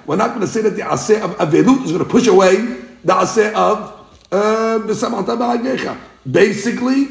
[0.05, 2.55] We're not going to say that the aseh of avelut is going to push away
[3.03, 3.95] the aseh of
[4.31, 5.97] uh,
[6.31, 7.07] Basically,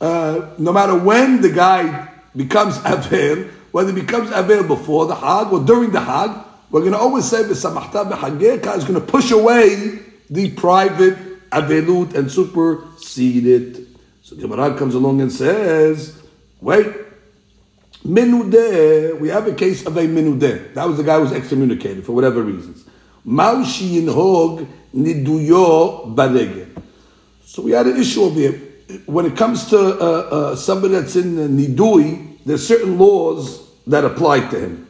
[0.00, 5.52] uh, no matter when the guy becomes avel, whether he becomes avel before the hag
[5.52, 6.30] or during the hag,
[6.70, 9.98] we're going to always say v'samachta b'hagecha is going to push away
[10.30, 13.88] the private avelut and supersede it.
[14.22, 16.21] So Gemara comes along and says.
[16.62, 16.86] Wait.
[18.04, 20.72] Menudeh, we have a case of a menudeh.
[20.74, 22.84] That was the guy who was excommunicated for whatever reasons.
[23.26, 26.68] Maushi yinhog niduyo baregel.
[27.44, 28.60] So we had an issue over here.
[29.06, 34.04] When it comes to uh, uh, somebody that's in the nidui, there's certain laws that
[34.04, 34.88] apply to him.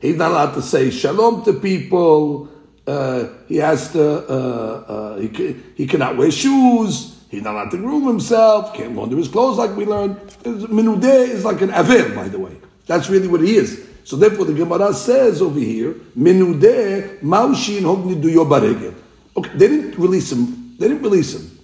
[0.00, 2.48] He's not allowed to say shalom to people.
[2.86, 4.28] Uh, he has to.
[4.28, 7.13] Uh, uh, he, he cannot wear shoes.
[7.34, 10.16] He's not allowed to groom himself, can't launder his clothes like we learned.
[10.44, 12.56] Minudeh is like an avil, by the way.
[12.86, 13.86] That's really what he is.
[14.04, 18.94] So therefore, the Gemara says over here, Minudeh maushin hogni duyo baregel.
[19.36, 20.76] Okay, they didn't release him.
[20.78, 21.58] They didn't release him.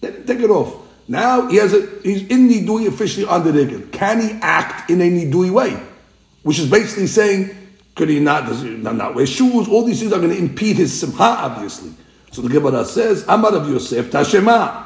[0.00, 0.76] They didn't take it off.
[1.08, 3.80] Now he has a he's in nidui officially on the regel.
[3.92, 5.80] Can he act in a nidui way?
[6.42, 7.50] Which is basically saying
[7.94, 8.46] Could he not?
[8.46, 9.68] Does he not, not wear shoes?
[9.68, 11.92] All these things are going to impede his simha, obviously.
[12.32, 14.83] So the Gemara says, Amar of Yosef, Tashema.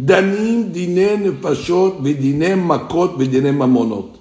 [0.00, 4.16] Danim dine nefashot v'dine makot v'dine mamonot.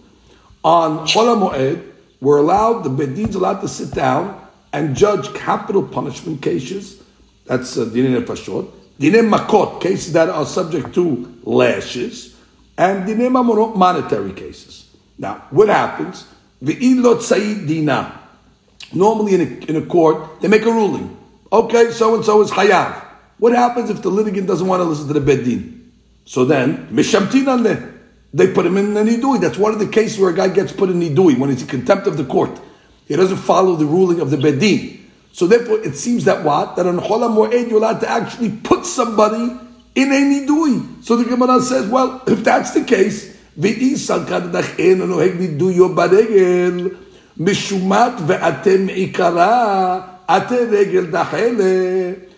[0.64, 1.86] On Chol Moed,
[2.20, 7.02] we're allowed, the Bedin's allowed to sit down and judge capital punishment cases.
[7.46, 8.70] That's uh, nefashot.
[9.00, 12.36] Dine makot, cases that are subject to lashes.
[12.78, 14.90] And dine mamonot, monetary cases.
[15.18, 16.26] Now, what happens?
[16.62, 18.20] Ve'ilot sayid dina.
[18.94, 21.16] Normally in a, in a court, they make a ruling.
[21.52, 23.09] Okay, so and so is chayav.
[23.40, 25.90] What happens if the litigant doesn't want to listen to the Bedin?
[26.26, 27.98] So then, Mishamtinanle,
[28.34, 29.42] they put him in an Nidui.
[29.42, 31.68] That's one of the cases where a guy gets put in Nidui when he's in
[31.68, 32.60] contempt of the court.
[33.08, 35.00] He doesn't follow the ruling of the Bedin.
[35.32, 36.76] So therefore, it seems that what?
[36.76, 39.58] That on Cholam Mu'ed, you're allowed to actually put somebody
[39.96, 41.04] in a Nidui.
[41.04, 43.38] So the Gemara says, well, if that's the case,
[47.40, 52.29] Mishumat ve'atem ikara, ate regel dachele.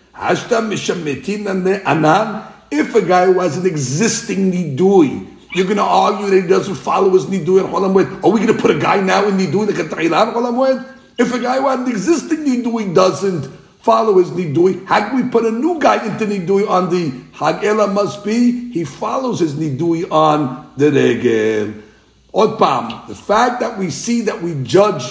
[2.73, 7.09] If a guy was an existing nidui, you're going to argue that he doesn't follow
[7.09, 9.75] his nidui and cholam Are we going to put a guy now in nidui that
[9.75, 10.85] can ta'ilan cholam
[11.17, 13.51] If a guy was an existing nidui doesn't
[13.81, 14.85] follow his nidui.
[14.85, 17.91] How can we put a new guy into nidui on the hagela?
[17.91, 21.73] Must be he follows his nidui on the regel.
[22.33, 25.03] Odpam, the fact that we see that we judge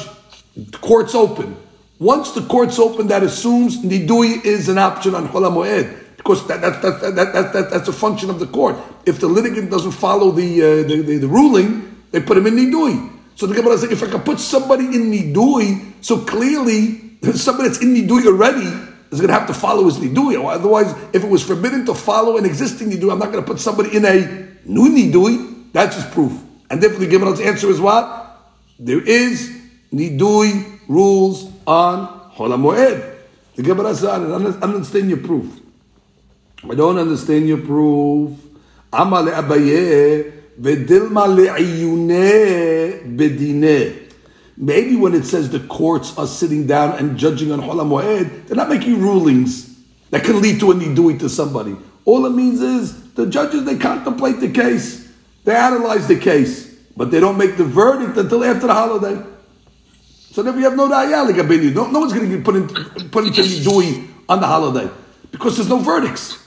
[0.80, 1.56] courts open
[2.00, 6.62] once the court's open, that assumes nidui is an option on cholam moed because that,
[6.62, 8.74] that, that, that, that, that, that's a function of the court.
[9.04, 12.56] If the litigant doesn't follow the, uh, the, the, the, ruling, they put him in
[12.56, 13.10] nidui.
[13.34, 17.68] So the Gemara is like, if I can put somebody in nidui, so clearly somebody
[17.68, 18.66] that's in nidui already
[19.10, 20.42] is going to have to follow his nidui.
[20.42, 23.60] Otherwise, if it was forbidden to follow an existing nidui, I'm not going to put
[23.60, 25.72] somebody in a new nidui.
[25.72, 26.32] That's just proof.
[26.70, 28.40] And therefore, the Gemara's answer is what?
[28.78, 29.54] There is
[29.92, 33.16] nidui rules on Holamoed.
[33.54, 35.60] The Gemara says, I don't understand your proof.
[36.68, 38.36] I don't understand your proof.
[38.92, 41.28] Ama le'abaye v'dilma
[43.16, 44.12] bedine.
[44.56, 48.56] Maybe when it says the courts are sitting down and judging on Holam Moed, they're
[48.56, 49.78] not making rulings
[50.10, 51.76] that can lead to a nidui to somebody.
[52.04, 55.08] All it means is the judges, they contemplate the case.
[55.44, 56.74] They analyze the case.
[56.96, 59.29] But they don't make the verdict until after the holiday.
[60.30, 61.36] So then we have no raya like
[61.74, 62.68] no, no one's going to get put, in,
[63.10, 63.42] put into
[64.28, 64.88] on the holiday.
[65.32, 66.38] Because there's no verdicts.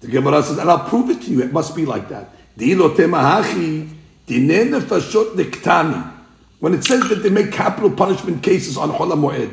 [0.00, 1.42] The Gemara says, and I'll prove it to you.
[1.42, 2.30] It must be like that.
[6.60, 9.52] When it says that they make capital punishment cases on Chola Moed,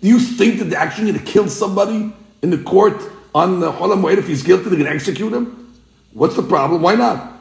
[0.00, 3.02] do you think that they're actually going to kill somebody in the court
[3.34, 4.64] on the Moed if he's guilty?
[4.64, 5.74] They're going to execute him?
[6.12, 6.82] What's the problem?
[6.82, 7.40] Why not?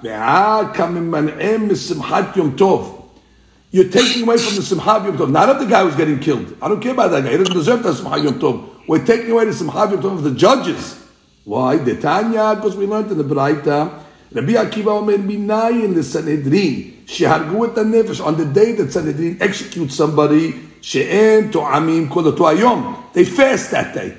[3.72, 6.58] You're taking away from the Simcha Yom Tov, not of the guy who's getting killed.
[6.62, 7.32] I don't care about that guy.
[7.32, 8.70] He doesn't deserve the Simcha Yom Tov.
[8.86, 11.02] We're taking away the Simcha Yom Tov of the judges.
[11.46, 11.78] Why?
[11.78, 14.04] The Tanya, because we learned in the Braita,
[14.34, 19.38] Rabbi Akiva Omer Minai in the Sanhedrin, Shehargu et nefesh on the day that Sanhedrin
[19.42, 23.14] executes somebody, She'en to'amim kol ayom.
[23.14, 24.18] They fast that day.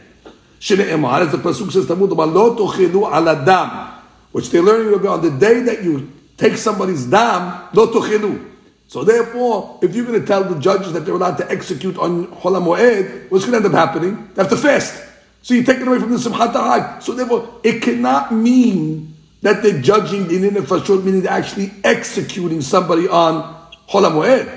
[0.60, 5.30] She'ne'emar, as the Pasuk says, Tamud, Lo tochilu al adam, which they're learning on the
[5.30, 8.51] day that you take somebody's dam, lo tochilu.
[8.92, 12.26] So therefore, if you're going to tell the judges that they're allowed to execute on
[12.26, 14.28] Chol Moed, what's going to end up happening?
[14.34, 15.02] They have to fast.
[15.40, 17.00] So you're taking away from the Simchat Hag.
[17.00, 22.60] So therefore, it cannot mean that they're judging the Inin Fashot, meaning they're actually executing
[22.60, 24.54] somebody on Chol Moed.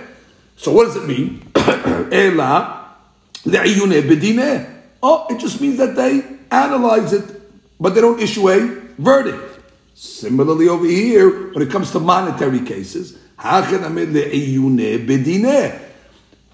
[0.57, 1.41] So what does it mean?
[5.01, 7.23] Oh, it just means that they analyze it,
[7.79, 8.67] but they don't issue a
[8.97, 9.61] verdict.
[9.93, 13.17] Similarly over here, when it comes to monetary cases,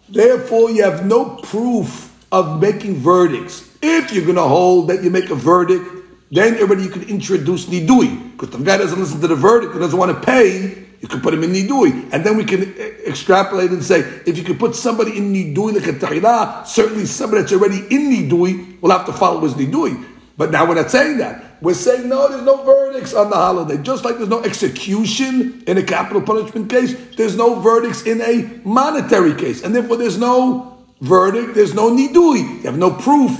[0.09, 3.69] Therefore, you have no proof of making verdicts.
[3.81, 5.85] If you're going to hold that you make a verdict,
[6.31, 8.31] then already you can introduce nidui.
[8.31, 11.19] Because the guy doesn't listen to the verdict and doesn't want to pay, you can
[11.19, 12.13] put him in nidui.
[12.13, 12.73] And then we can
[13.05, 17.53] extrapolate and say, if you can put somebody in nidui like a certainly somebody that's
[17.53, 20.05] already in nidui will have to follow his nidui.
[20.37, 21.61] But now we're not saying that.
[21.61, 23.77] We're saying no, there's no verdicts on the holiday.
[23.81, 28.61] Just like there's no execution in a capital punishment case, there's no verdicts in a
[28.63, 29.61] monetary case.
[29.63, 32.57] And therefore there's no verdict, there's no nidui.
[32.57, 33.31] You have no proof.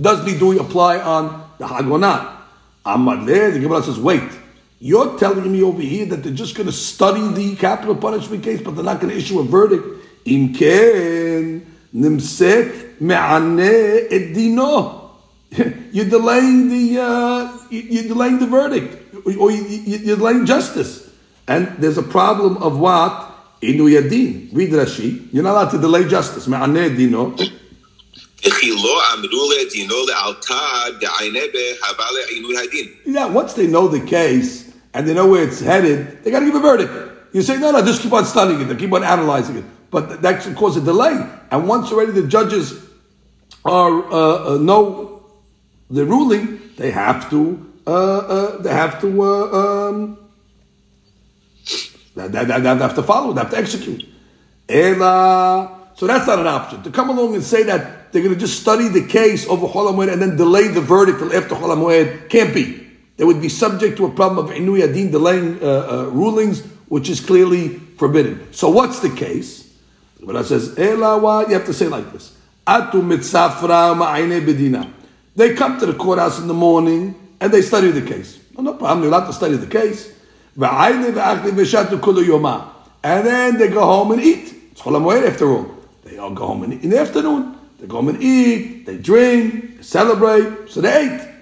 [0.00, 2.32] Does nidui apply on the hagonat?
[2.86, 4.22] Amadle, the Gemara says, wait,
[4.78, 8.60] you're telling me over here that they're just going to study the capital punishment case,
[8.60, 9.84] but they're not going to issue a verdict.
[10.26, 11.64] Imken
[11.94, 15.03] nimset me'aneh edino.
[15.92, 21.10] you're delaying the uh, you're delaying the verdict or you're delaying justice.
[21.46, 24.48] And there's a problem of what inu yadin.
[24.52, 25.28] Read Rashi.
[25.32, 26.46] You're not allowed to delay justice.
[26.46, 27.36] Me'aneh dino.
[33.06, 36.46] Yeah, once they know the case and they know where it's headed, they got to
[36.46, 36.92] give a verdict.
[37.32, 39.64] You say, no, no, just keep on studying it, keep on analyzing it.
[39.90, 41.26] But that can cause a delay.
[41.50, 42.84] And once already the judges
[43.64, 45.13] are uh, uh know
[45.90, 50.18] the ruling, they have to uh, uh, they have to uh, um,
[52.14, 54.08] they, they, they have to follow, they have to execute.
[54.68, 55.80] Ela.
[55.96, 56.82] So that's not an option.
[56.82, 60.10] To come along and say that they're going to just study the case over Chol
[60.10, 62.80] and then delay the verdict till after Chol can't be.
[63.16, 67.08] They would be subject to a problem of Inui Adin delaying uh, uh, rulings, which
[67.08, 68.52] is clearly forbidden.
[68.52, 69.72] So what's the case?
[70.20, 72.36] But it says, Elawa, you have to say like this.
[72.66, 74.90] Atu mitzafra ma'ayne bedina.
[75.36, 78.38] They come to the courthouse in the morning and they study the case.
[78.56, 80.12] No, no problem, they're allowed to study the case.
[80.56, 81.12] And
[83.26, 84.54] then they go home and eat.
[84.70, 85.66] It's Chol after all.
[86.04, 87.56] They all go home in, the afternoon.
[87.80, 90.70] They go home and eat, they drink, they celebrate.
[90.70, 91.32] So they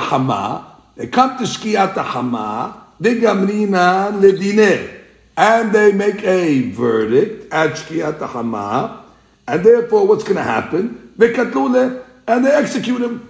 [0.00, 0.74] hama.
[0.96, 2.86] They come to shkiat hama.
[3.00, 4.94] V'gamrina ledineh.
[5.36, 9.04] And they make a verdict at shkiat hama.
[9.46, 11.07] And therefore, what's going to happen?
[11.18, 12.04] V'katlule.
[12.26, 13.28] And they execute him.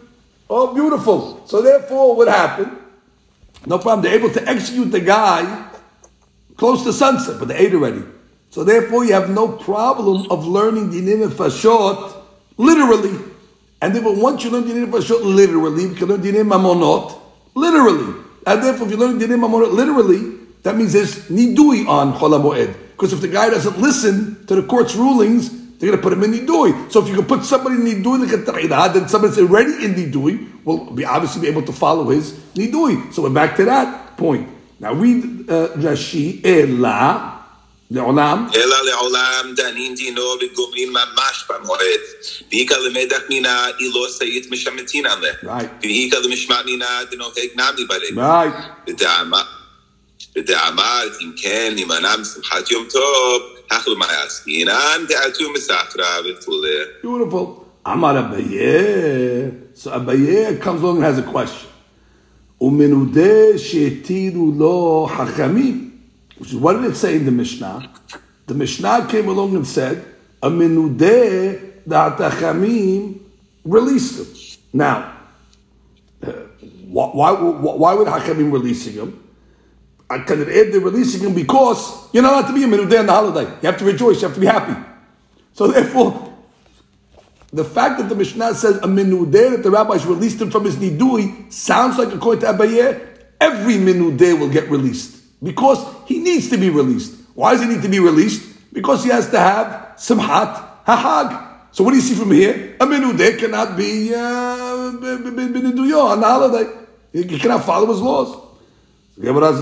[0.51, 1.43] Oh, beautiful.
[1.47, 2.77] So therefore, what happened?
[3.67, 4.03] No problem.
[4.03, 5.71] They're able to execute the guy
[6.57, 8.03] close to sunset, but they ate already.
[8.51, 12.23] So therefore, you have no problem of learning the dinim fashot
[12.57, 13.17] literally.
[13.81, 17.21] And therefore, once you learn dinim of fashot literally, you can learn dinim mamonot
[17.55, 18.25] literally.
[18.47, 22.75] And therefore, if you learn dinim mamonot literally, that means there's nidui on cholamoed.
[22.93, 26.24] Because if the guy doesn't listen to the court's rulings, they're going to put him
[26.24, 26.92] in nidui.
[26.92, 30.64] So if you can put somebody in nidui like a then somebody's already in nidui
[30.64, 33.14] will be obviously be able to follow his nidui.
[33.14, 34.48] So we're back to that point.
[34.80, 37.34] Now read uh, Rashi Ela.
[37.92, 38.48] לעולם?
[38.56, 42.00] אלא לעולם דנין דינו וגומרים ממש במועד.
[42.52, 45.34] ואיכא למדח מינה אילו סעית משמטין עליה.
[45.84, 48.52] ואיכא למשמע מינה דנוהג נמי ברגע.
[50.36, 53.42] ודאמרת אם כן נימנע משמחת יום טוב,
[57.03, 57.67] Beautiful.
[57.85, 59.77] Amar Abaye.
[59.77, 61.71] So Abaye comes along and has a question.
[62.61, 63.55] Umenude.
[66.39, 67.93] Which is what did it say in the Mishnah?
[68.47, 70.05] The Mishnah came along and said,
[70.43, 73.21] Amenude da'atachamim
[73.65, 74.59] released him.
[74.73, 75.17] Now,
[76.23, 76.33] uh,
[76.87, 79.28] why, why, why would Hachamim releasing him?
[80.09, 83.51] They're releasing him because you're not allowed to be a minudeh on the holiday.
[83.61, 84.75] You have to rejoice, you have to be happy.
[85.53, 86.35] So therefore,
[87.53, 90.77] the fact that the Mishnah says a minudeh that the rabbis released him from his
[90.77, 93.01] nidui sounds like according to Abaye,
[93.41, 97.21] every minudeh will get released because he needs to be released.
[97.35, 98.73] Why does he need to be released?
[98.73, 101.47] Because he has to have simhat hahag.
[101.73, 102.77] So what do you see from here?
[102.81, 106.71] A menudeh cannot be uh, on the holiday.
[107.13, 108.48] He cannot follow his laws.
[109.21, 109.61] Does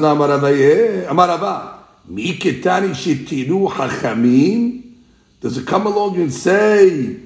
[5.57, 7.17] it come along and say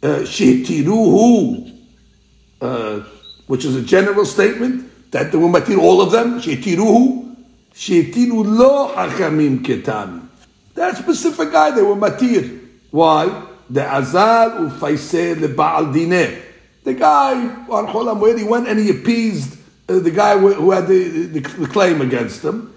[0.00, 1.80] shetiruhu,
[2.60, 3.00] uh,
[3.48, 6.40] which is a general statement that they will matir all of them?
[6.40, 7.34] Shetiruhu.
[7.74, 10.28] Sheitilu lo hachamim ketami.
[10.74, 12.60] That specific guy, they were matir.
[12.92, 13.46] Why?
[13.68, 16.42] The azal ufaiseh lebaal dineh.
[16.84, 17.34] The guy
[17.68, 19.58] on Cholam where he went and he appeased
[19.88, 22.72] uh, the guy who had the, the, the claim against him.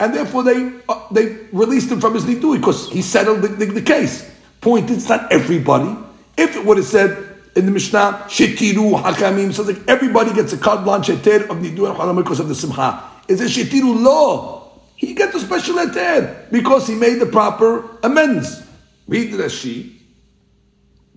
[0.00, 3.66] And therefore they uh, they released him from his nidui because he settled the, the,
[3.66, 4.30] the case.
[4.60, 5.94] Point, it's not everybody.
[6.38, 10.56] If it would have said in the Mishnah, Shetiru Hakamim, so like everybody gets a
[10.56, 13.02] carte blanche of Nidu and because of the Simcha.
[13.28, 14.70] Is a Shetiru law?
[14.96, 18.62] He gets a special heter because he made the proper amends.
[19.08, 19.96] Read Rashi.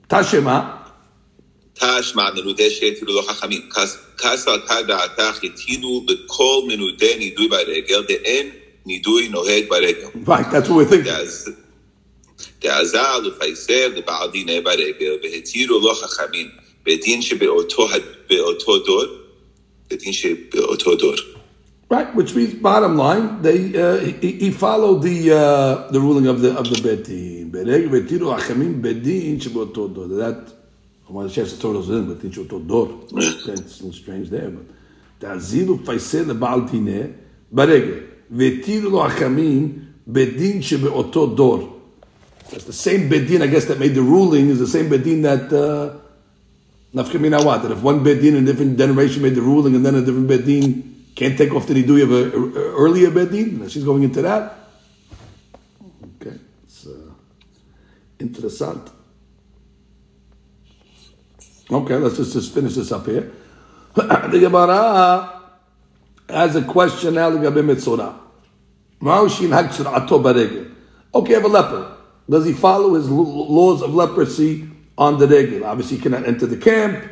[0.08, 0.83] Tashema.
[1.79, 3.63] תשמע מנודה שהתירו לו חכמים,
[4.19, 8.51] כס על כד דעתך התירו לכל מנודה נידוי ברגל, דאין
[8.87, 10.07] נידוי נוהג ברגל.
[10.27, 11.51] Right, that's what we're thinking.
[12.63, 16.49] דעזר לפייסר לבעל דיני ברגל, והתירו לו חכמים,
[16.87, 19.05] בדין שבאותו דור,
[19.91, 21.15] בדין שבאותו דור.
[21.91, 26.43] Right, which means bottom line, they uh, he, he, followed the uh, the ruling of
[26.43, 27.51] the of the bedin.
[27.51, 30.07] ברגל והתירו חכמים בדין שבאותו דור.
[30.07, 30.53] That
[31.09, 33.09] I want to share the Torah's in, but teach אותו דור.
[33.11, 34.73] That's a little strange there, but
[35.19, 37.01] תעזיר ופייסר לבעל דיני
[37.53, 37.99] ברגל,
[38.31, 41.81] והתירו לו חכמים בדין שבאותו דור.
[42.51, 45.53] That's the same bedin, I guess, that made the ruling is the same bedin that
[45.53, 45.99] uh,
[46.95, 47.63] nafkamina what?
[47.63, 50.29] That if one bedin in a different generation made the ruling and then a different
[50.29, 50.89] bedin
[51.19, 53.69] Can't take off the nidui of a, a, earlier bedin.
[53.69, 54.57] She's going into that.
[56.15, 57.11] Okay, it's uh,
[58.21, 58.89] interessant.
[61.74, 63.32] Okay, let's just, just finish this up here.
[63.96, 65.42] the Gemara
[66.30, 67.30] has a question now.
[67.32, 68.20] The Mitzorah.
[71.16, 71.98] Okay, I have a leper.
[72.30, 75.68] Does he follow his laws of leprosy on the regular?
[75.68, 77.04] Obviously, he cannot enter the camp.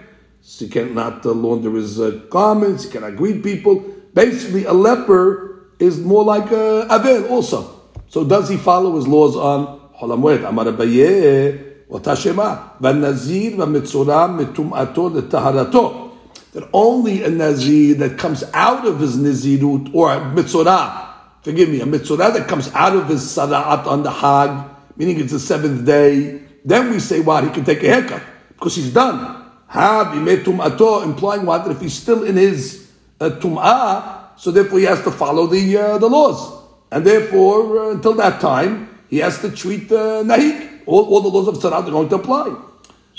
[0.41, 2.85] He cannot uh, launder his uh, garments.
[2.85, 3.79] He cannot greet people.
[4.13, 7.81] Basically, a leper is more like a avel also.
[8.07, 10.43] So does he follow his laws on Holamued?
[10.43, 16.11] Amar Abaye, Watashema, Vanazir, Vamitzorah, Mitum'ato, Taharato.
[16.53, 21.81] That only a Nazir that comes out of his Nazirut, or a Mitzorah, forgive me,
[21.81, 25.85] a Mitzorah that comes out of his Sara'at on the Hag, meaning it's the seventh
[25.85, 27.43] day, then we say what?
[27.45, 29.45] He can take a haircut, because he's done.
[29.67, 31.63] Ha, Tum'ato, implying what?
[31.63, 32.89] That if he's still in his
[33.21, 36.63] uh, Tum'ah, so therefore he has to follow the, uh, the laws.
[36.91, 40.70] And therefore, uh, until that time, he has to treat uh, Nahik.
[40.91, 42.53] All, all the laws of Sarat are going to apply.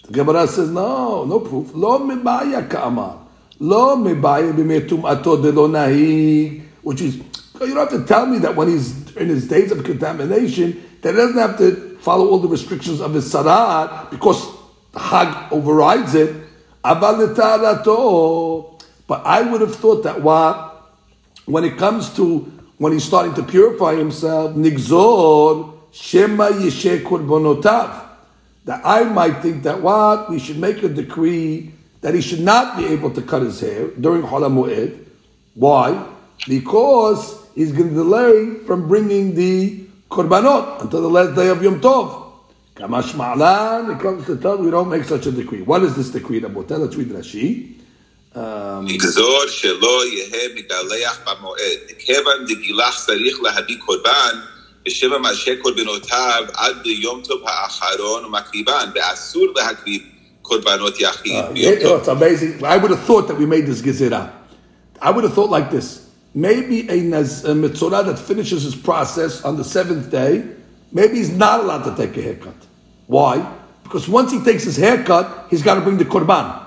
[0.04, 1.72] The Gemara says, no, no proof.
[1.74, 3.18] Lo mibaya ka'amar.
[3.58, 6.62] Lo mibaya b'metum ato de lo nahik.
[6.82, 7.24] Which is, you
[7.74, 11.16] don't have to tell me that when he's in his days of contamination, that he
[11.16, 14.46] doesn't have to follow all the restrictions of his Sarat because
[14.92, 16.36] the Hag overrides it.
[16.82, 17.02] But
[19.24, 20.92] I would have thought that what,
[21.46, 22.40] when it comes to
[22.76, 28.05] when he's starting to purify himself, nigzor shema yeshe korbonotav.
[28.65, 31.71] That I might think that what we should make a decree
[32.01, 35.05] that he should not be able to cut his hair during Holamu'ed.
[35.55, 36.05] Why?
[36.47, 41.81] Because he's going to delay from bringing the korbanot until the last day of Yom
[41.81, 42.31] Tov.
[42.75, 45.63] Kamash Ma'lan, it comes to tell we don't make such a decree.
[45.63, 46.79] What is this decree, Rabotel?
[46.79, 47.73] Let's read Rashi.
[48.88, 51.79] לגזור שלא יהא מגלח במועד.
[51.97, 54.35] כיוון דגילח צריך להביא קורבן,
[61.84, 62.64] uh, it's amazing.
[62.64, 64.32] I would have thought that we made this gizira.
[65.00, 66.10] I would have thought like this.
[66.34, 70.46] Maybe a, naz, a mitzorah that finishes his process on the seventh day,
[70.90, 72.54] maybe he's not allowed to take a haircut.
[73.06, 73.54] Why?
[73.82, 76.66] Because once he takes his haircut, he's got to bring the korban.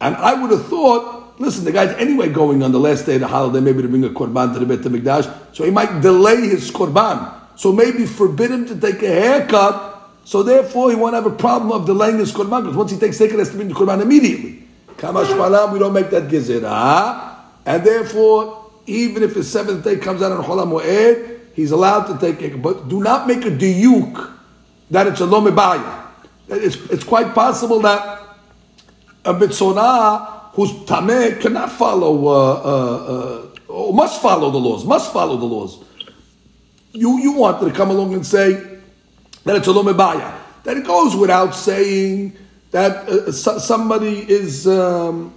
[0.00, 3.20] And I would have thought, listen, the guy's anyway going on the last day of
[3.20, 6.40] the holiday, maybe to bring a korban to the Beit HaMikdash, so he might delay
[6.48, 7.42] his korban.
[7.56, 11.70] So maybe forbid him to take a haircut, so therefore he won't have a problem
[11.70, 14.02] of delaying his korban, because once he takes haircut, he has to bring the korban
[14.02, 14.64] immediately.
[14.96, 17.36] Kamash palam, we don't make that gezerah,
[17.66, 22.18] and therefore, even if his seventh day comes out on Cholam Moed, he's allowed to
[22.18, 22.60] take it.
[22.60, 24.32] But do not make a diuk
[24.90, 26.06] that it's a lomibaya.
[26.48, 28.20] It's, it's quite possible that
[29.24, 35.36] a mitzorah who's tameh cannot follow, uh, uh, uh, must follow the laws, must follow
[35.36, 35.82] the laws.
[36.94, 38.52] You, you wanted to come along and say
[39.42, 40.32] that it's a lomebaya.
[40.62, 42.36] That it goes without saying
[42.70, 45.34] that uh, somebody is um,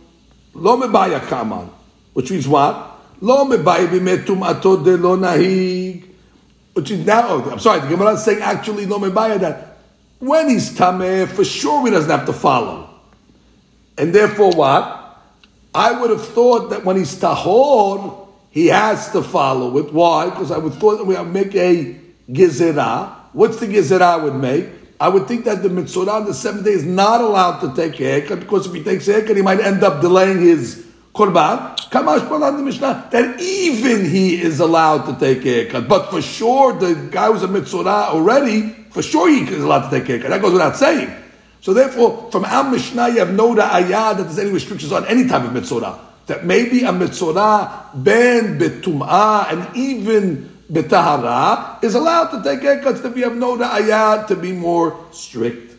[0.53, 1.69] kaman,
[2.13, 2.99] which means what?
[3.21, 6.07] Lomebaya bimetum atod de lo nahig.
[6.73, 9.79] Which is now, oh, I'm sorry, the Gemara is saying actually lomebaya that
[10.19, 12.87] when he's tameh, for sure he doesn't have to follow.
[13.97, 15.23] And therefore, what?
[15.73, 18.26] I would have thought that when he's tahor,
[18.57, 19.93] he has to follow it.
[19.93, 20.31] Why?
[20.31, 21.95] Because I would thought that we would make a
[22.27, 23.13] gezerah.
[23.33, 24.65] What's the gezerah I would make?
[24.99, 27.99] I would think that the mitzorah on the seventh day is not allowed to take
[27.99, 31.77] a haircut because if he takes a haircut, he might end up delaying his korban.
[31.91, 36.23] Kamash on the Mishnah that even he is allowed to take a haircut, but for
[36.23, 40.13] sure the guy who's a mitzorah already, for sure he is allowed to take a
[40.13, 40.31] haircut.
[40.31, 41.15] That goes without saying.
[41.61, 45.27] So therefore, from our Mishnah, you have no ra'ayah that there's any restrictions on any
[45.27, 46.06] type of mitzorah.
[46.27, 53.15] That maybe a mitzorah ben betum'ah and even betahara is allowed to take haircuts if
[53.17, 55.73] you have no ra'ayah to be more strict.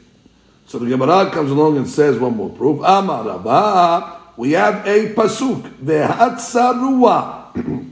[0.67, 2.81] So the Gemara comes along and says one more proof.
[2.85, 7.47] Amar Rabba, we have a pasuk, ve'atzarua,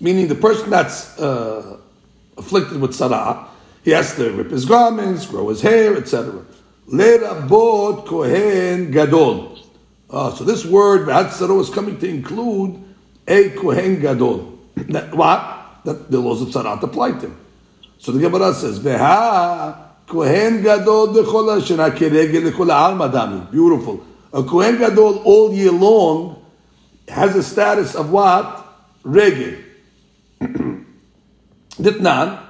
[0.00, 1.78] meaning the person that's uh,
[2.36, 3.48] afflicted with sarah,
[3.82, 6.44] he has to rip his garments, grow his hair, etc.
[6.92, 9.57] Lerabot Kohen Gadol.
[10.10, 12.82] Uh, so this word, Hatzaro, is coming to include
[13.26, 14.58] a Kohen Gadol.
[14.76, 15.80] That, what?
[15.84, 17.40] That the laws of Sarat apply to him.
[17.98, 23.50] So the Gemara says, Veha Kohen Gadol dechol hashana keregel dechol madami.
[23.50, 24.02] Beautiful.
[24.32, 26.42] A Kohen Gadol all year long
[27.08, 28.66] has a status of what?
[29.02, 29.58] Regel.
[31.70, 32.44] Ditnan.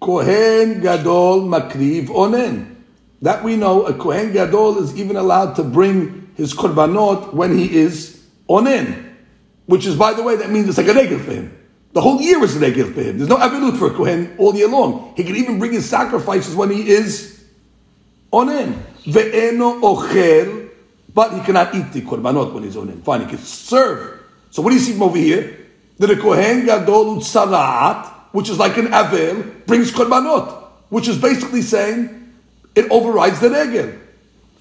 [0.00, 2.76] Kohen Gadol Makriv Onen.
[3.22, 7.76] That we know a Kohen Gadol is even allowed to bring his korbanot when he
[7.76, 9.10] is onen.
[9.66, 11.58] which is, by the way, that means it's like a regel for him.
[11.92, 13.18] The whole year is a for him.
[13.18, 15.12] There's no avilut for a kohen all year long.
[15.16, 17.44] He can even bring his sacrifices when he is
[18.32, 18.78] onen.
[19.04, 20.70] Ve'eno ochel,
[21.14, 23.02] but he cannot eat the korbanot when he's onen.
[23.02, 24.20] Fine, he can serve.
[24.50, 25.58] So what do you see from over here?
[25.98, 31.60] That a kohen gadol utzarat, which is like an avil, brings korbanot, which is basically
[31.60, 32.32] saying
[32.74, 33.92] it overrides the regel.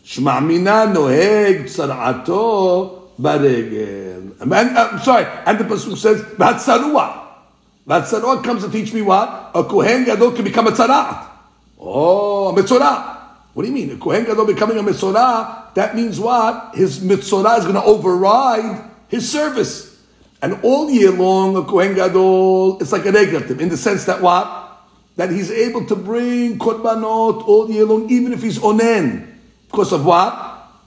[0.03, 4.35] Shma mina noheg tzarato baregel.
[4.41, 7.27] I'm sorry, and the pasuk says v'hatzarua.
[7.87, 11.27] V'hatzarua comes to teach me what a kohen gadol can become a tzarat.
[11.79, 13.17] Oh, a mitzorah.
[13.53, 13.91] What do you mean?
[13.91, 15.73] A kohen gadol becoming a mitzorah?
[15.73, 16.75] That means what?
[16.75, 19.99] His mitzorah is going to override his service.
[20.41, 24.21] And all year long, a kohen gadol, it's like a regulative in the sense that
[24.21, 24.79] what?
[25.17, 29.27] That he's able to bring korbanot all year long, even if he's onen.
[29.70, 30.32] Because of what?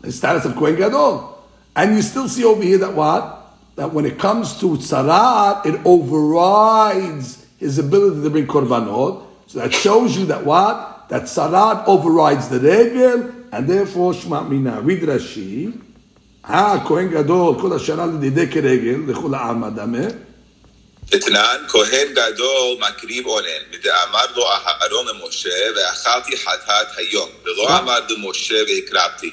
[0.02, 1.44] The status of Kohen Gadol.
[1.76, 3.54] And you still see over here that what?
[3.76, 9.26] That when it comes to tzarat, it overrides his ability to bring korbanot.
[9.48, 11.08] So that shows you that what?
[11.10, 14.82] That tzarat overrides the regel, and therefore shma mina.
[14.82, 15.82] Read Rashi.
[16.44, 20.08] Ha Kohen Gadol כל השנה לדידי כרגל, לכו לעם הדמה.
[21.16, 28.56] אתנן, כהן גדול מקריב אונן, ודאמר לו אהרון למשה, ואכלתי חטאת היום, ולא אמר למשה
[28.68, 29.32] והקרבתי.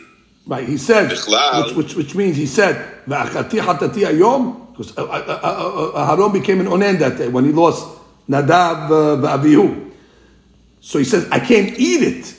[0.48, 2.76] Right, he said, בכלל- which, which, which means he said,
[3.08, 7.44] "V'achati hatati hayom," because uh, uh, uh, uh, Aaron became an onen that day when
[7.44, 7.84] he lost
[8.28, 9.90] Nadab uh, v'Avihu.
[10.80, 12.34] So he says, "I can't eat it,"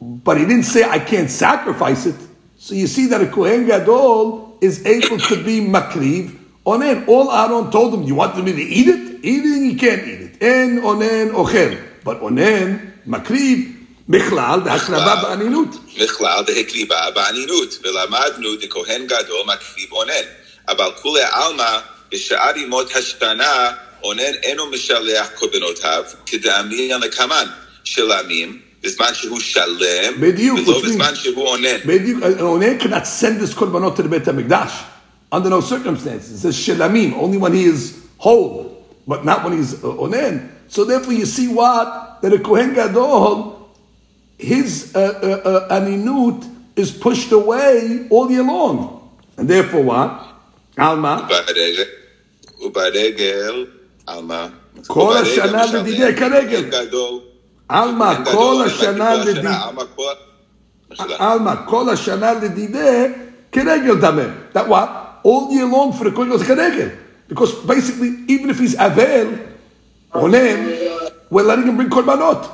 [0.00, 2.16] but he didn't say, "I can't sacrifice it."
[2.58, 7.03] So you see that a kohen gadol is able to be makriv onen.
[7.07, 9.01] All Aaron told him, "You want me to eat it?
[9.23, 12.67] Eating, you can't eat it." En onen ochel, but onen
[13.05, 13.79] makriv
[14.09, 15.75] בכלל, בהקרבה באנינות.
[16.01, 20.25] בכלל דהקריבה באנינות, ולמדנו דכהן גדול מקריב אונן.
[20.69, 21.79] אבל כולי עלמא,
[22.11, 23.71] בשאר ימות השנה,
[24.03, 27.45] אונן אינו משלח קורבנותיו, כדאמרין לקמן,
[27.83, 31.77] שלמים, בזמן שהוא שלם, בדיוק, ולא בזמן שהוא אונן.
[31.85, 32.23] בדיוק,
[33.21, 34.88] send his korbanot to the Beit HaMikdash
[35.32, 36.32] under no circumstances.
[36.32, 40.48] It says shelamim, only when he is whole, but not when he's uh, onen.
[40.68, 42.18] So therefore you see what?
[42.22, 43.68] That a Kohen Gadol,
[44.38, 44.98] his uh,
[45.44, 46.44] uh, uh, aninut
[46.76, 49.10] is pushed away all year long.
[49.36, 50.20] And therefore what?
[50.78, 51.84] Alma, וברגל,
[52.66, 53.66] וברגל,
[54.06, 54.46] עלמא.
[54.86, 55.80] כל וברגל השנה משלם.
[55.80, 56.70] לדידי כרגל.
[56.70, 57.20] כהן גדול.
[57.70, 59.48] Alma, כהן כל גדול, השנה כל לדידי.
[59.48, 60.02] עלמא, כל-
[60.90, 61.16] משלם.
[61.18, 63.06] Alma, כל השנה לדידי
[63.52, 64.22] כרגל דמה.
[64.54, 64.88] That what?
[65.22, 66.90] All year long for the Kohen Gadol is כרגל.
[67.28, 69.38] Because basically, even if he's avel,
[70.12, 72.50] onem, we're letting him bring korbanot.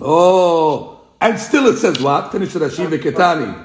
[0.00, 2.32] Oh, and still it says what?
[2.32, 3.62] Finish Rashi v'ketani.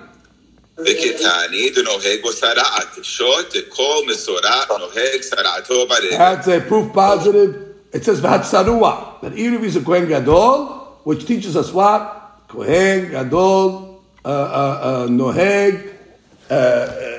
[0.77, 6.17] וכתעני דנוהג בו צרעת, תפשוט כל מסורה נוהג צרעתו ברגל.
[6.17, 7.55] That's a proof positive.
[7.93, 9.21] It says v'hatzarua.
[9.21, 12.01] That even if he's a Kohen Gadol, which teaches us what?
[12.47, 15.93] Kohen Gadol, uh, uh, uh, noheg,
[16.49, 17.14] uh, uh, uh, uh,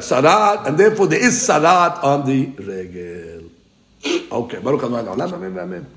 [0.00, 3.50] sarat, and therefore there is sarat on the regel.
[4.30, 5.86] Okay, Baruch Adonai Olam, amen, amen.